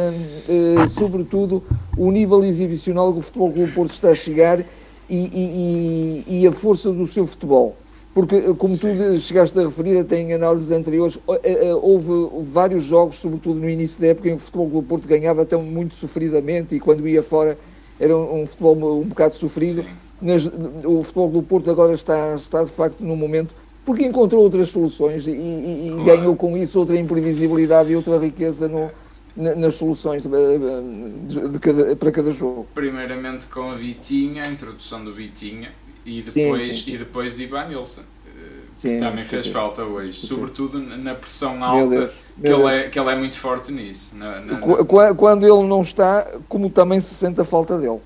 [0.84, 1.64] uh, sobretudo
[1.98, 4.64] o nível exibicional que o Futebol Clube Porto está a chegar
[5.10, 7.76] e, e, e, a força do seu futebol.
[8.14, 8.98] Porque, eh, como Sim.
[8.98, 12.10] tu chegaste a referir, até em análises anteriores, eh, houve
[12.52, 15.56] vários jogos, sobretudo no início da época, em que o Futebol Clube Porto ganhava até
[15.56, 17.58] muito sofridamente e quando ia fora
[18.00, 19.86] era um, futebol um bocado sofrido.
[20.22, 20.46] Nas,
[20.84, 23.54] o futebol do Porto agora está, está de facto num momento
[23.88, 26.04] porque encontrou outras soluções e, e, claro.
[26.04, 28.92] ganhou com isso outra imprevisibilidade e outra riqueza no,
[29.38, 32.68] nas soluções de, de, cada, para cada jogo.
[32.74, 35.72] Primeiramente com a Vitinha, a introdução do Vitinha
[36.06, 36.94] e depois, sim, sim.
[36.96, 38.02] E depois de Ivan Nilsson.
[38.02, 38.32] Eh,
[38.76, 43.00] que sim, também fez falta hoje, sobretudo na pressão alta, Deus, que, ele é, que
[43.00, 44.16] ele é muito forte nisso.
[44.18, 45.14] Na, na, na...
[45.16, 48.00] Quando ele não está, como também se sente a falta dele.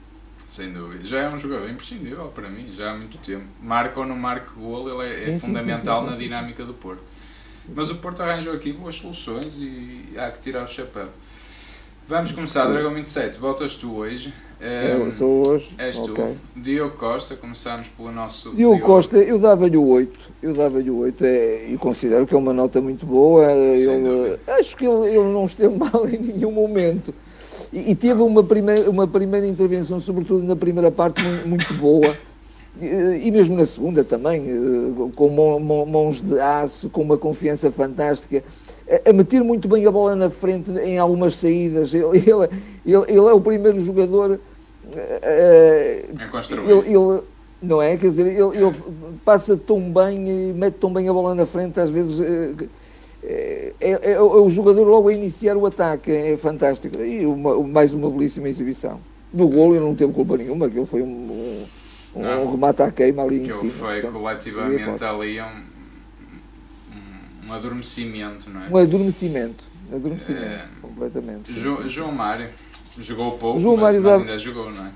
[0.49, 1.05] Sem dúvida.
[1.05, 3.45] Já é um jogador imprescindível para mim, já há muito tempo.
[3.63, 7.01] Marca ou não marca gol, ele é, é fundamental na dinâmica do Porto.
[7.75, 11.07] Mas o Porto arranjou aqui boas soluções e há que tirar o chapéu.
[12.07, 13.37] Vamos começar, Dragão 27.
[13.37, 14.33] Voltas tu hoje.
[14.59, 15.69] Eu um, sou hoje.
[15.77, 16.13] És okay.
[16.13, 16.59] tu.
[16.59, 18.53] Diogo Costa, começamos pelo nosso.
[18.53, 18.93] Diogo, Diogo.
[18.93, 20.19] Costa, eu dava-lhe o 8.
[20.43, 23.51] Eu dava-lhe o 8 é, e considero que é uma nota muito boa.
[23.51, 27.13] Ele, acho que ele, ele não esteve mal em nenhum momento.
[27.71, 32.15] E, e teve uma primeira, uma primeira intervenção, sobretudo na primeira parte, muito boa.
[32.79, 35.29] E, mesmo na segunda também, eh, com
[35.85, 38.43] mãos de aço, com uma confiança fantástica,
[39.05, 41.93] a meter muito bem a bola na frente em algumas saídas.
[41.93, 42.49] Ele, ele,
[42.85, 44.39] ele, ele é o primeiro jogador.
[46.19, 46.69] A construir.
[46.69, 47.21] Ele, ele,
[47.61, 47.95] não é?
[47.97, 48.75] Quer dizer, ele, ele,
[49.23, 52.19] passa tão bem e mete tão bem a bola na frente, às vezes.
[53.23, 57.01] É, é, é, o jogador logo a iniciar o ataque, é fantástico.
[57.01, 58.99] E uma, mais uma belíssima exibição.
[59.31, 61.63] No gol ele não teve culpa nenhuma, aquilo foi um, um,
[62.15, 63.71] um remate à queima ali em cima.
[63.71, 68.69] foi portanto, coletivamente ali um, um, um, adormecimento, não é?
[68.69, 71.53] Um adormecimento, adormecimento, é, completamente.
[71.53, 72.47] Jo, João Mário,
[72.99, 74.91] jogou pouco, João mas, Mário mas dava, ainda jogou, não é?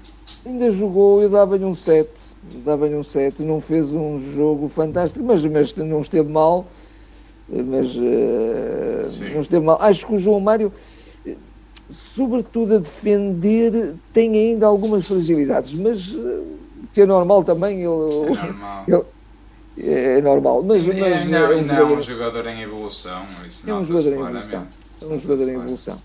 [0.46, 2.10] Ainda jogou, eu dava-lhe um 7,
[2.66, 6.68] dava-lhe um 7, não fez um jogo fantástico, mas, mas não esteve mal
[7.48, 9.78] mas uh, não esteve mal.
[9.80, 10.74] Acho que o João Mário,
[11.90, 16.44] sobretudo a defender, tem ainda algumas fragilidades, mas uh,
[16.96, 17.82] que é normal também.
[17.82, 18.84] Ele, é normal.
[18.88, 19.06] Ele,
[19.78, 23.26] é normal, mas, mas é, não, é, um jogador, é um jogador em evolução.
[23.46, 24.68] Isso é um jogador em evolução.
[25.02, 26.02] É um jogador em evolução.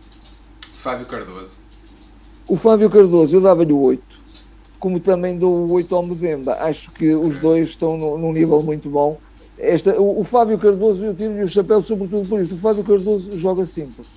[0.74, 1.56] Fábio Cardoso.
[2.48, 4.02] O Fábio Cardoso, eu dava-lhe o 8.
[4.80, 6.54] Como também dou o 8 ao Medemba.
[6.54, 9.18] Acho que os dois estão num nível muito bom
[9.60, 12.54] esta, o, o Fábio Cardoso, eu tiro-lhe o chapéu sobretudo por isto.
[12.54, 14.08] O Fábio Cardoso joga simples.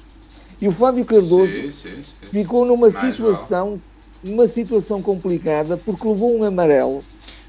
[0.62, 3.82] E o Fábio Cardoso sim, sim, sim, ficou numa Mais situação,
[4.24, 7.04] numa situação complicada porque levou um amarelo.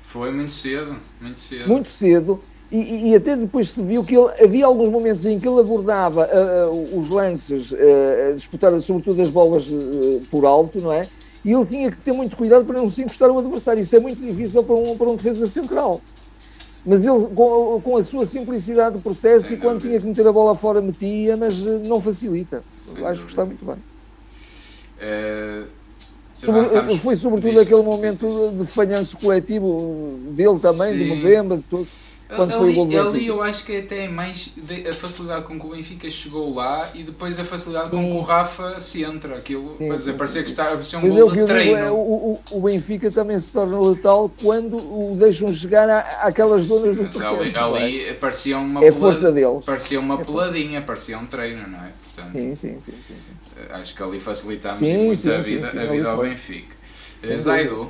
[0.05, 1.69] Foi muito cedo, muito cedo.
[1.69, 2.41] Muito cedo.
[2.71, 6.27] E, e, até depois se viu que ele, havia alguns momentos em que ele abordava
[6.27, 9.67] uh, uh, os lances, uh, disputar sobretudo as bolas
[10.31, 11.07] por alto, não é?
[11.45, 13.81] E ele tinha que ter muito cuidado para não se encostar ao adversário.
[13.81, 16.01] Isso é muito difícil para um, para um defesa central
[16.87, 20.27] mas ele com, com, a sua simplicidade de processo Sem e quando tinha que meter
[20.27, 22.63] a bola fora metia, mas não facilita.
[22.71, 23.77] Sem Acho que está muito bem.
[25.01, 25.63] É...
[26.44, 30.98] Sobre, foi sobretudo aquele momento de falhanço coletivo dele também, Sim.
[30.98, 32.04] de novembro, de todos
[32.37, 34.50] quando ali, foi o ali eu acho que até é mais
[34.88, 37.96] a facilidade com que o Benfica chegou lá e depois a facilidade sim.
[37.96, 39.37] com que o Rafa se entra.
[39.37, 41.76] Aquilo, sim, mas parecia que está a ser um mas gol de treino.
[41.76, 46.62] É, o, o, o, Benfica também se torna letal quando o deixam chegar à, àquelas
[46.62, 47.42] zonas do campo.
[47.42, 48.12] Ali, ali é?
[48.14, 49.61] parecia uma, é força dele.
[49.64, 51.92] parecia uma é peladinha, parecia um treino, não é?
[52.14, 53.14] Portanto, sim, sim, sim, sim,
[53.71, 56.75] Acho que ali facilitámos muito a vida, a vida ao Benfica.
[57.38, 57.88] Zaidu.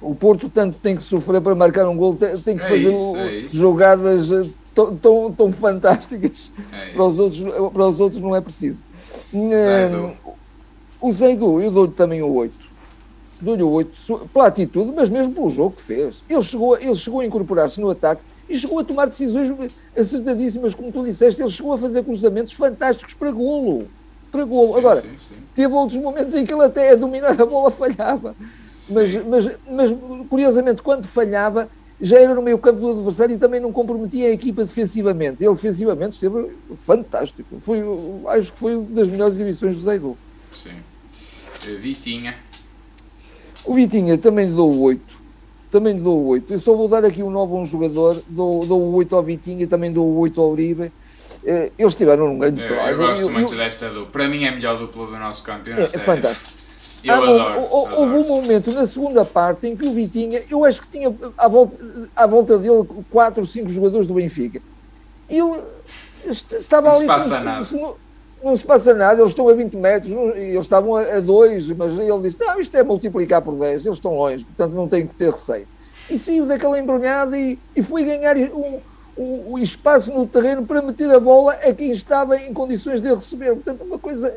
[0.00, 2.90] O Porto tanto tem que sofrer para marcar um gol, tem, tem que é fazer
[2.90, 6.52] isso, é jogadas eh, tão, tão, tão fantásticas.
[6.72, 7.42] É para, os outros,
[7.72, 8.82] para os outros não é preciso.
[9.32, 10.12] Zaidu.
[11.00, 12.54] O Zaidu, eu dou-lhe também o 8.
[13.40, 16.22] Dou-lhe o 8 pela atitude, mas mesmo pelo jogo que fez.
[16.28, 19.52] Ele chegou, ele chegou a incorporar-se no ataque e chegou a tomar decisões
[19.96, 21.42] acertadíssimas, como tu disseste.
[21.42, 23.88] Ele chegou a fazer cruzamentos fantásticos para golo.
[24.30, 24.72] Para golo.
[24.72, 25.34] Sim, Agora, sim, sim.
[25.54, 28.34] teve outros momentos em que ele até a dominar a bola falhava.
[28.88, 29.96] Mas, mas, mas,
[30.28, 31.68] curiosamente, quando falhava,
[32.00, 35.42] já era no meio campo do adversário e também não comprometia a equipa defensivamente.
[35.42, 36.50] Ele defensivamente esteve
[36.84, 37.58] fantástico.
[37.60, 37.82] Foi,
[38.28, 40.16] acho que foi uma das melhores exibições do Zaidu.
[40.54, 40.70] Sim.
[41.66, 42.34] Eh, Vitinha.
[43.64, 45.02] O Vitinha também lhe dou 8.
[45.70, 46.52] também dou o 8.
[46.52, 49.22] Eu só vou dar aqui um 9 a um jogador, dou, dou o 8 ao
[49.22, 50.92] Vitinho e também dou o 8 ao Uribe.
[51.44, 54.06] Eh, eles tiveram um grande eu, eu gosto eu, muito eu, desta dupla.
[54.12, 55.94] Para mim é a melhor dupla do nosso campeonato.
[55.94, 56.56] É, é fantástico.
[57.04, 58.18] Eu ah, adoro, houve adoro.
[58.18, 61.76] um momento na segunda parte em que o Vitinha, eu acho que tinha à volta,
[62.16, 64.60] à volta dele 4 ou 5 jogadores do Benfica.
[65.28, 65.60] E ele
[66.30, 67.02] estava não ali.
[67.02, 67.64] Se passa nada.
[67.64, 67.94] Se, não,
[68.42, 71.96] não, se passa nada, eles estão a 20 metros, e eles estavam a 2, mas
[71.98, 75.14] ele disse: Não, isto é multiplicar por 10, eles estão longe, portanto não tenho que
[75.14, 75.66] ter receio.
[76.10, 78.80] E saiu daquela embrulhada e, e foi ganhar um,
[79.16, 83.12] um, um, espaço no terreno para meter a bola a quem estava em condições de
[83.12, 83.54] receber.
[83.54, 84.32] Portanto, uma coisa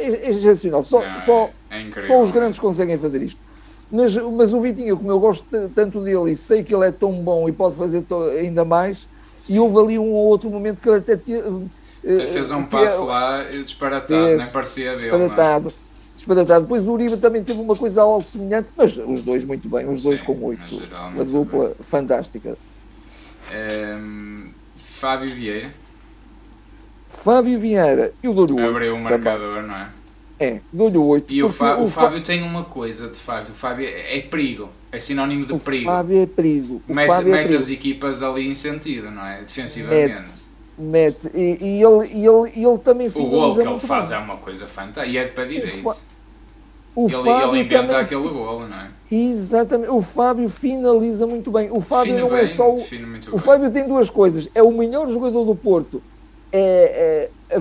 [0.00, 0.82] excepcional.
[0.82, 3.40] Só, não, só, é só os grandes conseguem fazer isto.
[3.90, 7.12] Mas, mas o Vitinho, como eu gosto tanto dele e sei que ele é tão
[7.12, 8.04] bom e pode fazer
[8.38, 9.54] ainda mais, Sim.
[9.56, 11.32] e houve ali um ou outro momento que ele até, até
[12.32, 15.10] fez um passo é, lá disparatado, fez, nem parecia dele.
[15.10, 15.68] Disparatado.
[15.68, 15.90] É?
[16.14, 16.60] disparatado.
[16.62, 20.02] Depois o Uribe também teve uma coisa algo semelhante, mas os dois muito bem, os
[20.02, 20.82] dois Sim, com oito.
[21.14, 21.74] Uma dupla bem.
[21.80, 22.56] fantástica.
[23.50, 25.70] Um, ehm, Fábio Vieira.
[27.08, 28.68] Fábio Vieira, eu dou-lhe 8.
[28.68, 29.88] Abriu o marcador, não é?
[30.38, 31.32] É, dou-lhe 8.
[31.32, 34.98] E o, Fábio, o Fábio tem uma coisa, de facto, o Fábio é perigo, é
[34.98, 35.90] sinónimo de o perigo.
[35.90, 36.82] O Fábio é perigo.
[36.88, 37.62] O mete, Fábio mete é perigo.
[37.62, 39.42] as equipas ali em sentido, não é?
[39.42, 40.14] Defensivamente.
[40.14, 40.40] Mete
[40.80, 41.30] mete.
[41.34, 44.18] E, e, ele, e ele, ele também O gol que ele faz bem.
[44.18, 45.06] é uma coisa fantástica.
[45.06, 45.94] E é de para direito.
[46.94, 48.02] O ele, Fábio ele inventa também...
[48.02, 48.88] aquele golo, não é?
[49.10, 49.90] Exatamente.
[49.90, 51.68] O Fábio finaliza muito bem.
[51.72, 52.72] O Fábio não bem, é só.
[52.72, 52.84] O,
[53.32, 54.48] o Fábio tem duas coisas.
[54.54, 56.00] É o melhor jogador do Porto
[56.52, 57.60] é, é,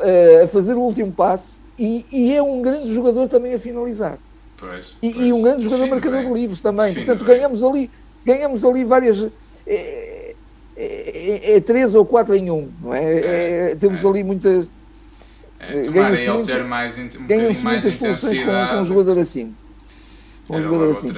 [0.00, 4.18] é, a fazer o último passe e, e, é um grande jogador também a finalizar.
[4.58, 5.26] Pois, e, pois.
[5.26, 6.32] e um grande jogador define marcador bem.
[6.32, 6.94] de livros também.
[6.94, 7.36] Portanto, bem.
[7.36, 7.90] ganhamos ali,
[8.24, 9.26] ganhamos ali várias.
[9.66, 10.34] É,
[10.76, 13.70] é, é, três ou quatro em um, não é?
[13.70, 14.08] É, temos é.
[14.08, 14.68] ali muitas.
[15.58, 18.88] É, tomara ele muito- ter mais, um bocadinho mais soluções com, com um intensidade.
[18.88, 19.54] jogador assim.
[20.46, 21.12] Com um Era jogador assim.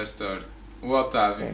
[0.82, 1.44] O Otávio.
[1.46, 1.52] É.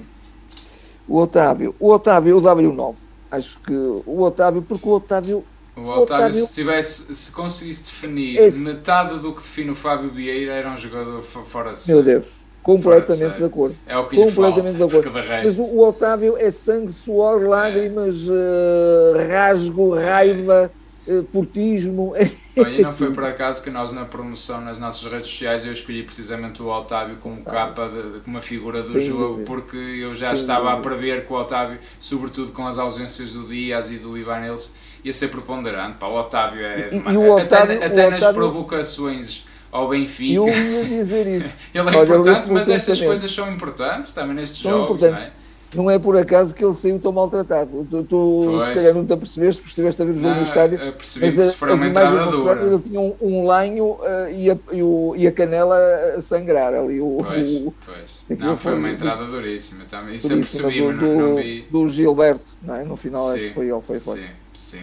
[1.08, 2.98] O Otávio, o Otávio, eu dava-lhe um 9.
[3.30, 3.72] Acho que
[4.06, 5.44] o Otávio, porque o Otávio
[5.76, 10.10] O Otávio, Otávio- se, tivesse, se conseguisse definir Esse- metade do que define o Fábio
[10.10, 12.02] Vieira, era um jogador fo- fora de Meu série.
[12.02, 12.26] Deus,
[12.62, 13.34] completamente série.
[13.38, 13.74] de acordo.
[13.86, 15.22] É o que Completamente falta, de acordo.
[15.22, 20.70] de Mas o, o Otávio é sangue, suor, lágrimas, eh, rasgo, raiva,
[21.08, 22.12] eh, portismo.
[22.56, 25.72] Olha, e não foi por acaso que nós na promoção nas nossas redes sociais eu
[25.72, 30.14] escolhi precisamente o Otávio como capa, de, como uma figura do Sem jogo, porque eu
[30.14, 33.96] já Sem estava a prever que o Otávio, sobretudo com as ausências do Dias e
[33.96, 34.72] do Ivan Ilse,
[35.04, 35.96] ia ser preponderante.
[35.98, 36.90] Pá, o Otávio é.
[36.92, 40.34] E- e o Otávio- até o até nas Otávio- provocações ao Benfica.
[40.34, 41.54] Eu ia dizer isso.
[41.74, 45.24] Ele é Olha, importante, mas o estas coisas são importantes também nestes São jogos, importantes.
[45.24, 45.41] não é?
[45.74, 47.86] Não é por acaso que ele saiu tão maltratado.
[47.90, 48.68] Tu, tu Pois.
[48.68, 50.78] se calhar não te apercebeste, porque estiveste a ver o jogo Não, no estádio.
[50.78, 54.82] Mas que a- as imagens mostraram ele tinha um, um lanho eh, e, a, e,
[54.82, 55.76] o- e a canela
[56.16, 57.00] a sangrar ali.
[57.00, 58.38] O, Pois, o- pois.
[58.38, 60.16] Não, foi foi uma do- entrada duríssima também.
[60.16, 61.64] Isso eu percebi, do, mas não, do, vi.
[61.70, 62.50] do Gilberto.
[62.62, 62.84] Não é?
[62.84, 64.20] No final acho Sim, que foi ele, foi forte.
[64.20, 64.82] Sim, sim.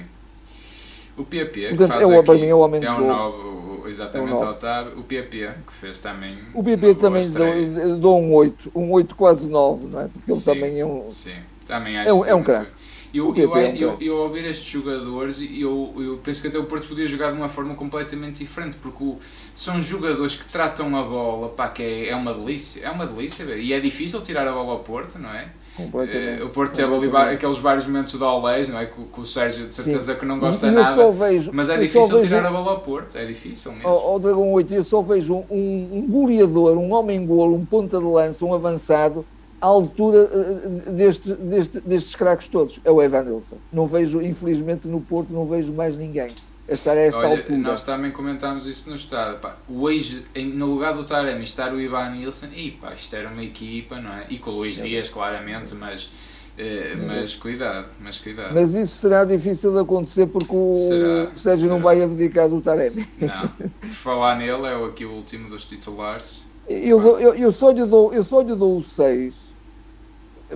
[1.17, 2.95] O PP, que Portanto, faz é aqui, para mim é o homem do é um
[2.95, 3.68] jogo.
[3.87, 4.51] Exatamente um o nove.
[4.57, 4.99] Otávio.
[4.99, 9.47] O PP, que fez também O boa também dou, dou um 8, um 8 quase
[9.49, 10.07] 9, não é?
[10.07, 11.09] Porque ele Sim, também é um.
[11.09, 12.71] Sim, também acho É um- é um craque.
[13.11, 16.47] Eu, eu, PP é um eu, eu, ao ouvir estes jogadores, eu, eu penso que
[16.47, 19.17] até o Porto podia jogar de uma forma completamente diferente, porque o-
[19.55, 23.43] são jogadores que tratam a bola, pá, que é, é uma delícia, é uma delícia,
[23.45, 23.61] ver.
[23.61, 25.47] e é difícil tirar a bola ao Porto, não é?
[25.83, 26.41] Completamente.
[26.41, 27.27] Eh, o Porto teve ali completamente.
[27.29, 28.85] va- aqueles vários momentos de Olés, não é?
[28.85, 30.19] Que, o- que o Sérgio de certeza Sim.
[30.19, 33.17] que não gosta eu nada, vejo, mas é difícil vejo, tirar a bola ao Porto,
[33.17, 33.87] é difícil mesmo.
[33.87, 38.05] Ao, ao Dragão 8, eu só vejo um, um goleador, um homem-golo, um ponta de
[38.05, 39.25] lança, um avançado,
[39.61, 42.79] à altura eh, deste, deste, destes craques todos.
[42.85, 43.57] É o Evan Nilsson.
[43.73, 46.27] Não vejo, infelizmente, no Porto, não vejo mais ninguém
[46.69, 47.58] a estar a esta Olha, altura.
[47.58, 49.39] nós também comentámos isso no estado.
[49.39, 53.29] Pá, hoje, em- no lugar do Taremi estar o Ivan Nilsson, e pá, isto era
[53.29, 54.25] uma equipa, não é?
[54.29, 56.10] E com o Luís É Dias, claramente, mas,
[56.58, 58.53] eh, mas cuidado, mas cuidado.
[58.53, 61.84] Mas isso será difícil de acontecer porque o, Será, Sérgio não será.
[61.89, 63.07] vai abdicar do Taremi.
[63.20, 66.43] Não, por falar nele, é aqui o último dos titulares.
[66.67, 69.34] Eu, dou- eu, eu, só lhe dou, eu só lhe dou o 6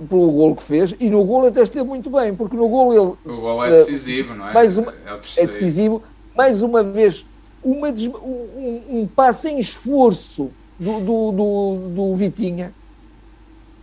[0.08, 3.34] pelo golo que fez e no golo até esteve muito bem, porque no golo ele
[3.36, 4.52] O gol é eh, decisivo, não é?
[4.52, 6.02] mais uma- é é decisivo.
[6.36, 7.24] Mais uma vez,
[7.62, 12.72] uma des- um, um passe em esforço do, do, do, do Vitinha.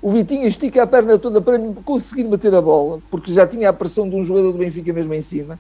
[0.02, 3.74] O Vitinha estica a perna toda para conseguir meter a bola, porque já tinha a
[3.74, 5.58] pressão de um jogador do Benfica mesmo em cima.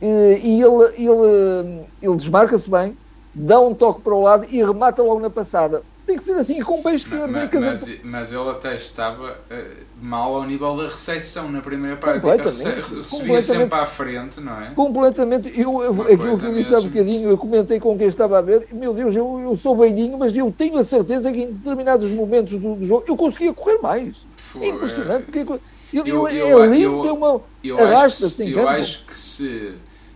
[0.00, 0.06] E
[0.42, 2.96] e ele, ele, ele desmarca-se bem,
[3.34, 5.82] dá um toque para o lado e remata logo na passada.
[6.08, 7.30] Tem que ser assim, com peixe esquerdo.
[7.30, 9.64] Mas, mas, mas, ele até estava uh,
[10.00, 12.20] mal ao nível da recepção na primeira parte.
[12.20, 12.94] Completamente.
[12.94, 14.70] Recebia sempre à frente, não é?
[14.74, 15.52] Completamente.
[15.60, 18.68] Eu, eu aquilo que eu disse há bocadinho, eu comentei com quem estava a ver,
[18.72, 22.58] meu Deus, eu, eu sou beijinho, mas eu tenho a certeza que em determinados momentos
[22.58, 24.16] do, do jogo eu conseguia correr mais.
[24.52, 25.60] Pô, é impressionante, porque ele,
[25.92, 27.42] eu, eu, é lindo, tem uma
[27.82, 28.48] arrasta assim.
[28.48, 29.74] Eu acho que se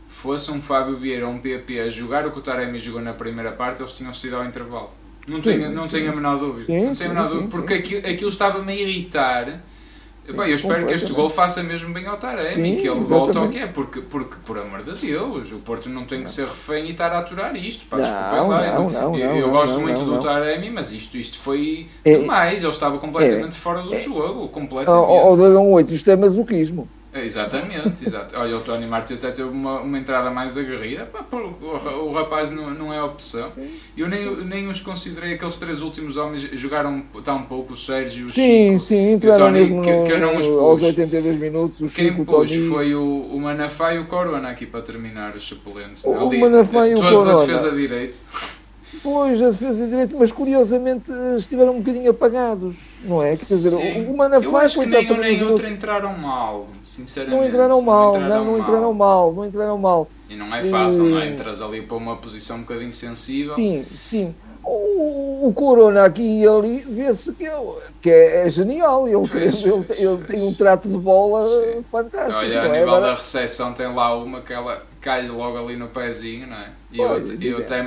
[0.09, 3.13] fosse um Fábio Vieira ou um PP a jogar o que o Taremi jogou na
[3.13, 4.91] primeira parte, eles tinham sido ao intervalo.
[5.27, 5.99] Não sim, tenho, não sim.
[5.99, 6.67] tenho a menor dúvida.
[6.67, 9.63] Sim, não tenho a menor dúvida, porque aquilo, aquilo estava-me a irritar.
[10.25, 13.49] Sim, eu espero que este gol faça mesmo bem ao Taremi, que ele volte ao
[13.49, 16.87] que é, porque, porque, por amor de Deus, o Porto não tem que ser refém
[16.87, 17.87] e estar a aturar isto.
[17.87, 18.75] Pá, não, lá.
[18.75, 22.63] Não, não, eu, eu gosto muito do Taremi, mas isto, isto foi é, demais.
[22.63, 24.49] Ele estava completamente é, fora do é, jogo.
[24.49, 24.95] Completamente.
[24.95, 26.89] Ao, Dragão 8, isto é masoquismo.
[27.15, 28.35] Exatamente, exato.
[28.39, 32.71] Olha, o Tony Martins até teve uma, uma entrada mais aguerrida, o, o, rapaz não,
[32.71, 33.51] não é opção.
[33.51, 33.69] Sim.
[33.97, 38.31] Eu nem, nem os considerei, aqueles três últimos homens jogaram tão pouco, o Sérgio, o
[38.31, 40.59] sim, Chico sim, entraram Tony, mesmo que, que eu não os pus.
[40.59, 41.81] aos 82 minutos.
[41.81, 45.43] O Quem Chico, pôs foi o, o Manafá e o Corona aqui para terminar os
[45.43, 46.03] suplentes.
[46.05, 47.33] O, Ali, o Manafá e o Corona.
[47.33, 48.19] Todos a defesa de direito.
[49.03, 53.31] Pois, a defesa de direito, mas curiosamente estiveram um bocadinho apagados, não é?
[53.31, 54.07] Quer dizer, Sim.
[54.07, 57.37] o Manafá Eu acho que nem um nem outro entraram mal, sinceramente.
[57.37, 59.33] Não entraram mal, não entraram, não, não entraram mal.
[59.33, 60.09] não entraram mal.
[60.29, 61.29] E não é fácil, não é?
[61.29, 63.55] Entras ali para uma posição um bocadinho sensível.
[63.55, 64.35] Sim, sim.
[64.65, 67.47] O, o Corona aqui e ali vê-se que,
[68.01, 69.09] que é, é, genial.
[69.09, 71.83] Ele, pois, ele, pois, ele, tem um trato de bola sim.
[71.83, 72.39] fantástico.
[72.39, 72.81] Olha, a é?
[72.81, 76.71] nível da recepção tem lá uma que ela cai logo ali no pezinho, não é?
[76.93, 77.83] E eu, eu até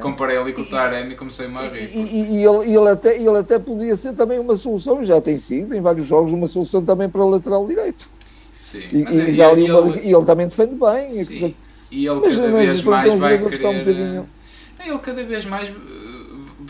[0.00, 1.90] comparei ali com o Taremi e comecei-me a rir.
[1.92, 5.36] E, e, e, ele, ele, até, ele até podia ser também uma solução, já tem
[5.38, 8.08] sido em vários jogos, uma solução também para o lateral direito.
[8.56, 11.10] Sim, e, mas e, é, ele, uma, ele, ele, também defende bem.
[11.10, 11.54] Sim.
[11.90, 13.66] E ele mas, cada mas, vez mais vai querer...
[13.66, 14.28] Um bocadinho...
[14.86, 15.68] Ele cada vez mais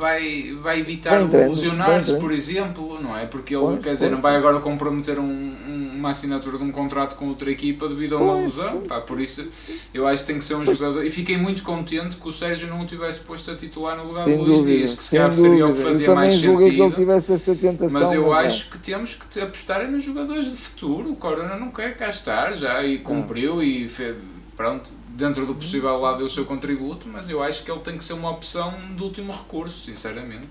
[0.01, 3.27] vai, vai evitar lesionar-se, por exemplo, não é?
[3.27, 6.73] Porque ele, pois, quer dizer, não vai agora comprometer um, um, uma assinatura de um
[6.73, 9.47] contrato com outra equipa devido a uma pois, lesão, pá, por isso
[9.93, 11.05] eu acho que tem que ser um jogador.
[11.05, 14.25] E fiquei muito contente que o Sérgio não o tivesse posto a titular no lugar
[14.25, 16.59] do Luís Dias, que se calhar seria o que fazia mais sentido.
[16.59, 20.47] Que ele tivesse essa tentação, mas eu mas acho que temos que apostar nos jogadores
[20.47, 21.13] de futuro.
[21.13, 23.63] O Corona não quer cá estar já e cumpriu não.
[23.63, 24.17] e fez,
[24.57, 27.97] pronto dentro do possível lá deu o seu contributo, mas eu acho que ele tem
[27.97, 30.49] que ser uma opção de último recurso, sinceramente.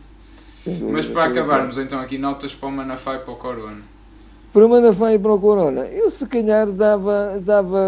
[0.91, 3.81] mas para acabarmos então aqui, notas para o Manafá e para o Corona.
[4.53, 7.79] Para o Manafá e para o Corona, eu se calhar dava, dava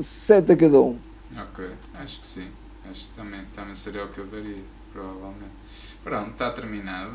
[0.00, 0.98] 7 a cada um.
[1.36, 1.66] Ok,
[1.98, 2.48] acho que sim.
[2.88, 4.56] Acho que também, também seria o que eu daria,
[4.92, 5.56] provavelmente.
[6.04, 7.12] Pronto, está terminado.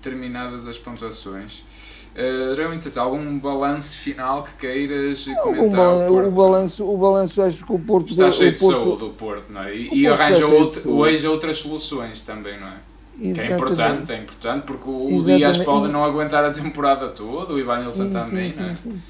[0.00, 1.64] Terminadas as pontuações.
[2.12, 5.80] Uh, realmente, algum balanço final que queiras comentar?
[5.80, 8.10] Algum, o, balanço, o balanço, acho que o Porto.
[8.10, 9.74] Está cheio de saúde o Porto, não é?
[9.74, 12.74] E, e arranja outro, hoje outras soluções também, não é?
[13.20, 13.34] Exatamente.
[13.34, 17.58] Que é importante, é importante, porque o, Dias pode não aguentar a temporada toda, o
[17.58, 18.74] Ivan Nilsson também, sim, não é?
[18.74, 19.00] Sim, sim.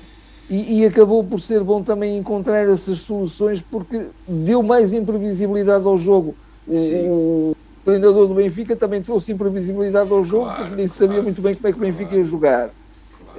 [0.51, 5.97] E, e, acabou por ser bom também encontrar essas soluções porque deu mais imprevisibilidade ao
[5.97, 6.35] jogo.
[6.67, 11.23] O, o, treinador do Benfica também trouxe imprevisibilidade ao jogo claro, porque nem sabia claro,
[11.23, 12.19] muito bem como é que o Benfica claro.
[12.19, 12.71] ia jogar.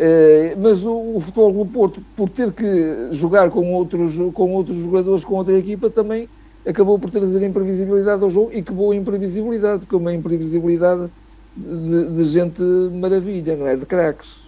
[0.01, 4.79] Uh, mas o, o Futebol do Porto, por ter que jogar com outros, com outros
[4.79, 6.27] jogadores, com outra equipa, também
[6.65, 11.07] acabou por trazer imprevisibilidade ao jogo e que boa imprevisibilidade, porque é uma imprevisibilidade
[11.55, 13.75] de, de gente maravilha, não é?
[13.75, 14.41] De craques.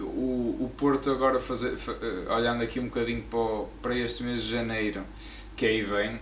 [0.00, 4.50] O, o Porto agora, fazer, eh, olhando aqui um bocadinho para, para este mês de
[4.50, 5.02] janeiro,
[5.56, 6.18] que aí vem,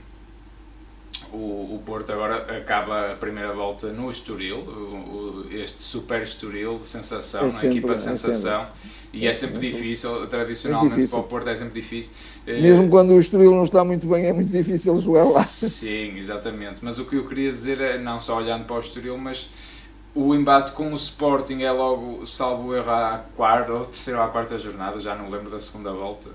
[1.32, 6.78] o, o Porto agora acaba a primeira volta no Estoril, o, o, este super Estoril
[6.78, 8.62] de sensação, é sempre, equipa de sensação.
[8.62, 11.18] É e é sempre difícil, tradicionalmente é difícil.
[11.18, 12.12] para o Porto é sempre difícil.
[12.46, 15.42] Mesmo uh, quando o Estoril não está muito bem, é muito difícil jogar lá.
[15.42, 16.84] Sim, exatamente.
[16.84, 19.48] Mas o que eu queria dizer é, não só olhando para o Estoril, mas
[20.14, 24.28] o embate com o Sporting é logo, salvo erro, à quarta ou terceira ou à
[24.28, 26.28] quarta jornada, já não lembro da segunda volta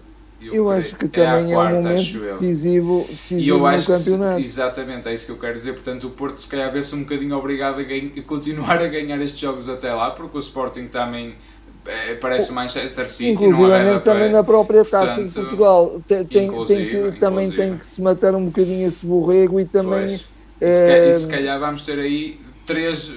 [0.48, 4.38] eu, eu acho que também é, quarta, um momento decisivo, decisivo acho campeonato.
[4.38, 5.74] Que, exatamente, é isso que eu quero dizer.
[5.74, 9.20] Portanto, o Porto se calhar vê-se um bocadinho obrigado a, ganha, a, continuar a ganhar
[9.22, 11.34] estes jogos até lá, porque o Sporting também
[11.86, 13.46] é, parece o Manchester City.
[13.46, 16.02] Inclusive também na própria taça em Portugal.
[16.08, 20.08] Tem, tem, que, também tem que se matar um bocadinho esse borrego e também...
[20.08, 20.34] Pois.
[20.62, 23.12] E, se e se calhar vamos ter aí três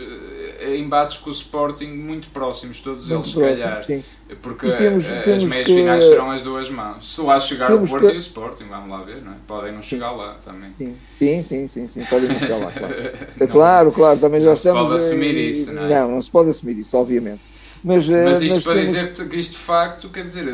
[0.78, 3.84] embates com o Sporting muito próximos, todos muito eles, próximo, se calhar.
[3.84, 4.04] Sim.
[4.42, 5.74] Porque temos, as temos meias que...
[5.74, 7.14] finais serão as duas mãos.
[7.14, 8.14] Se lá chegar o Porto que...
[8.14, 9.36] e o Sporting, vamos lá ver, não é?
[9.46, 10.16] Podem não chegar sim.
[10.16, 10.72] lá também.
[10.76, 12.04] Sim, sim, sim, sim, sim.
[12.10, 12.94] podem não chegar lá, claro.
[13.38, 14.80] não, claro, claro, também já estamos.
[14.80, 15.88] Não se pode assumir isso, não é?
[15.88, 17.40] Não, não se pode assumir isso, obviamente.
[17.84, 18.88] Mas, mas isto mas para temos...
[18.88, 20.44] dizer que isto de facto, quer dizer,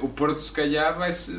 [0.00, 1.36] o Porto se calhar vai, -se,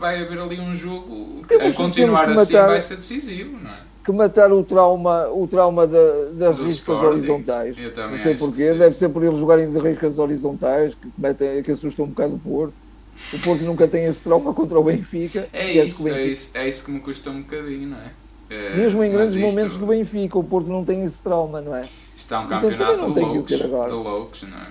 [0.00, 2.68] vai haver ali um jogo que, a continuar assim matar...
[2.68, 3.89] vai ser decisivo, não é?
[4.04, 5.98] Que matar o trauma, o trauma da,
[6.32, 7.06] das Do riscas sporting.
[7.06, 7.76] horizontais.
[7.76, 12.06] não sei porquê, deve ser por eles jogarem de riscas horizontais que, metem, que assustam
[12.06, 12.74] um bocado o Porto.
[13.34, 15.48] O Porto nunca tem esse trauma contra o Benfica.
[15.52, 18.10] É, isso, é, isso, é isso que me custa um bocadinho, não é?
[18.48, 19.46] é Mesmo em grandes isto...
[19.46, 21.82] momentos do Benfica, o Porto não tem esse trauma, não é?
[22.16, 24.66] Está um então, campeonato de loucos, de loucos, não é?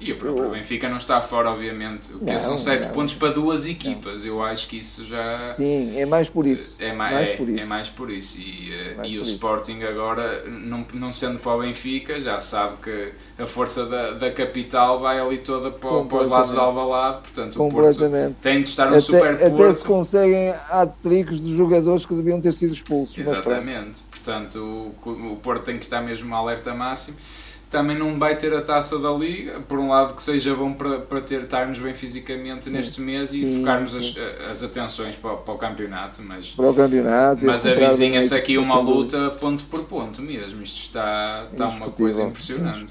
[0.00, 2.14] E o próprio Benfica não está fora, obviamente.
[2.14, 4.22] O que não, são 7 pontos para duas equipas.
[4.22, 4.28] Não.
[4.28, 5.54] Eu acho que isso já.
[5.56, 6.76] Sim, é mais por isso.
[6.78, 7.60] É mais, mais é, por isso.
[7.60, 8.40] É mais por isso.
[8.40, 12.76] E, eh, mais e o Sporting agora, não, não sendo para o Benfica, já sabe
[12.82, 17.22] que a força da, da capital vai ali toda para, para os lados de Alvalade.
[17.22, 18.00] Portanto, o Porto
[18.40, 19.54] tem de estar no até, super Porto.
[19.54, 23.18] Até se conseguem hat-tricks de jogadores que deviam ter sido expulsos.
[23.18, 24.02] Exatamente.
[24.10, 27.16] Portanto, o, o Porto tem que estar mesmo alerta máximo
[27.70, 30.98] também não vai ter a taça da Liga, por um lado que seja bom para,
[30.98, 32.70] para ter, estarmos bem fisicamente sim.
[32.70, 33.98] neste mês e sim, focarmos sim.
[33.98, 38.80] As, as atenções para, para, o campeonato, mas, para o campeonato, mas avizinha-se aqui uma
[38.80, 42.86] luta ponto por ponto mesmo, isto está, está uma coisa impressionante.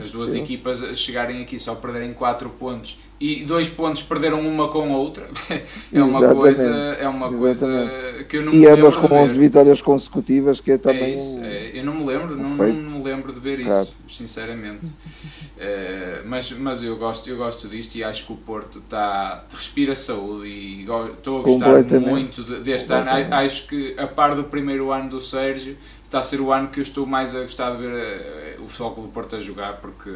[0.00, 4.94] As duas equipas chegarem aqui só perderem 4 pontos e dois pontos perderam uma com
[4.94, 5.26] a outra
[5.92, 6.36] é uma Exatamente.
[6.36, 6.68] coisa
[7.00, 7.90] é uma coisa
[8.28, 11.14] que eu não e me ambas com 11 vitórias consecutivas que é, é também é
[11.14, 12.56] isso, é, eu não me lembro não, não,
[13.28, 13.82] lembro de ver claro.
[13.82, 14.90] isso sinceramente.
[15.58, 19.94] É, mas, mas eu gosto eu gosto disto e acho que o Porto está respira
[19.94, 23.10] saúde e estou a gostar muito deste ano.
[23.34, 26.80] Acho que a par do primeiro ano do Sérgio está a ser o ano que
[26.80, 30.10] eu estou mais a gostar de ver eh, o Futebol do Porto a jogar porque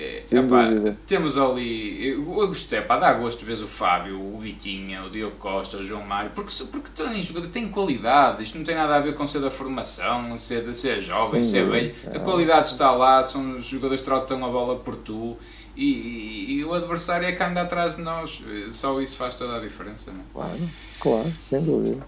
[0.00, 2.10] é, epá, temos ali.
[2.10, 6.04] Eu gostei, pá, dá gosto ver o Fábio, o Vitinha, o Diogo Costa, o João
[6.04, 8.44] Mário, porque, porque têm jogador, têm qualidade.
[8.44, 11.68] Isto não tem nada a ver com ser da formação, ser, ser jovem, Sim, ser
[11.68, 11.94] velho.
[12.14, 15.36] A qualidade está lá, são os jogadores que trotam a bola por tu.
[15.76, 18.42] E, e, e, o adversário é que anda atrás de nós,
[18.72, 20.12] só isso faz toda a diferença.
[20.12, 20.20] Não?
[20.20, 20.24] É?
[20.32, 20.70] Claro,
[21.00, 22.06] claro, sem dúvida.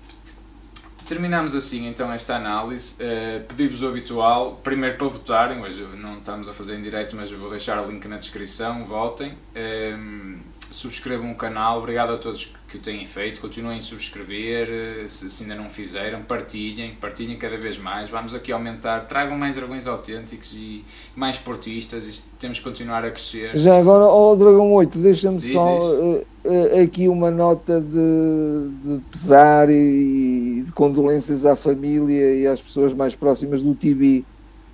[1.07, 2.97] Terminamos assim então esta análise.
[3.03, 7.31] Uh, Pedimos o habitual, primeiro para votarem, hoje não estamos a fazer em direto, mas
[7.31, 9.31] vou deixar o link na descrição, votem.
[9.31, 10.39] Uh,
[10.71, 15.29] subscrevam o canal, obrigado a todos que o têm feito, continuem a subscrever, eh, se,
[15.29, 19.87] se, ainda não fizeram, partilhem, partilhem cada vez mais, vamos aqui aumentar, tragam mais dragões
[19.87, 20.85] autênticos e
[21.17, 23.51] mais portistas, isto, temos que continuar a crescer.
[23.59, 29.01] Já agora, ó oh, Dragão 8, deixa-me só uh, uh, aqui uma nota de, de
[29.11, 34.23] pesar e de condolências à família e às pessoas mais próximas do TV.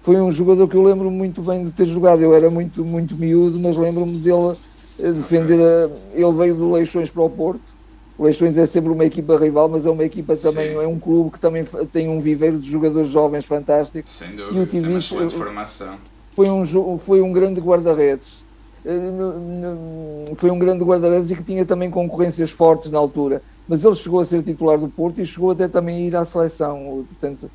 [0.02, 3.16] Foi um jogador que eu lembro muito bem de ter jogado, eu era muito, muito
[3.16, 4.54] miúdo, mas lembro-me dele
[4.98, 5.90] defender.
[6.14, 7.76] Ele veio do Leixões para o Porto.
[8.18, 10.82] O Leixões é sempre uma equipa rival, mas é uma equipa também, Sim.
[10.82, 14.16] é um clube que também tem um viveiro de jogadores jovens fantásticos.
[14.16, 15.98] Sem dúvida, e o tem uma excelente formação.
[16.30, 18.44] Foi um, foi um grande guarda-redes.
[18.86, 23.42] Eh, foi um grande guarda-redes e que tinha também concorrências fortes na altura.
[23.68, 26.24] Mas ele chegou a ser titular do Porto e chegou até também a ir à
[26.24, 27.04] seleção.
[27.08, 27.50] Portanto,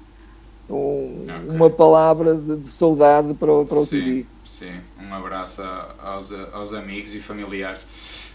[0.70, 1.56] um, okay.
[1.56, 4.26] uma palavra de, de, saudade para, para o TV.
[4.46, 5.62] Sim, um abraço
[6.00, 7.82] aos, aos amigos e familiares.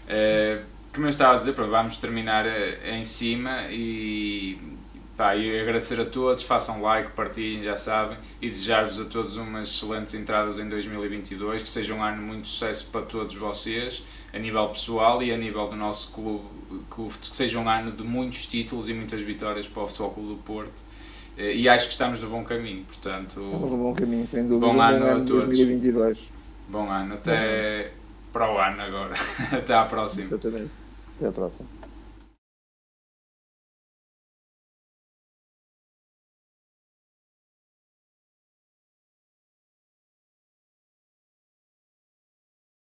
[0.05, 4.57] Uh, como eu estava a dizer, vamos terminar eh, em cima e,
[5.15, 10.15] pá, agradecer a todos, façam like, partilhem, já sabem, e desejar-vos a todos umas excelentes
[10.15, 14.03] entradas em 2022, que seja um ano muito sucesso para todos vocês,
[14.33, 16.45] a nível pessoal e a nível do nosso clube,
[16.89, 20.37] que seja um ano de muitos títulos e muitas vitórias para o Futebol Clube do
[20.37, 20.96] Porto
[21.37, 23.41] e acho que estamos no bom caminho, portanto...
[23.43, 24.65] Estamos no bom caminho, sem dúvida.
[24.65, 25.43] Bom, bom ano, ano a todos.
[25.45, 26.19] 2022.
[26.67, 27.91] Bom ano, até
[28.33, 29.13] para o ano agora.
[29.53, 30.25] até à próxima.
[30.25, 30.71] Exatamente.
[31.17, 31.76] Até à próxima.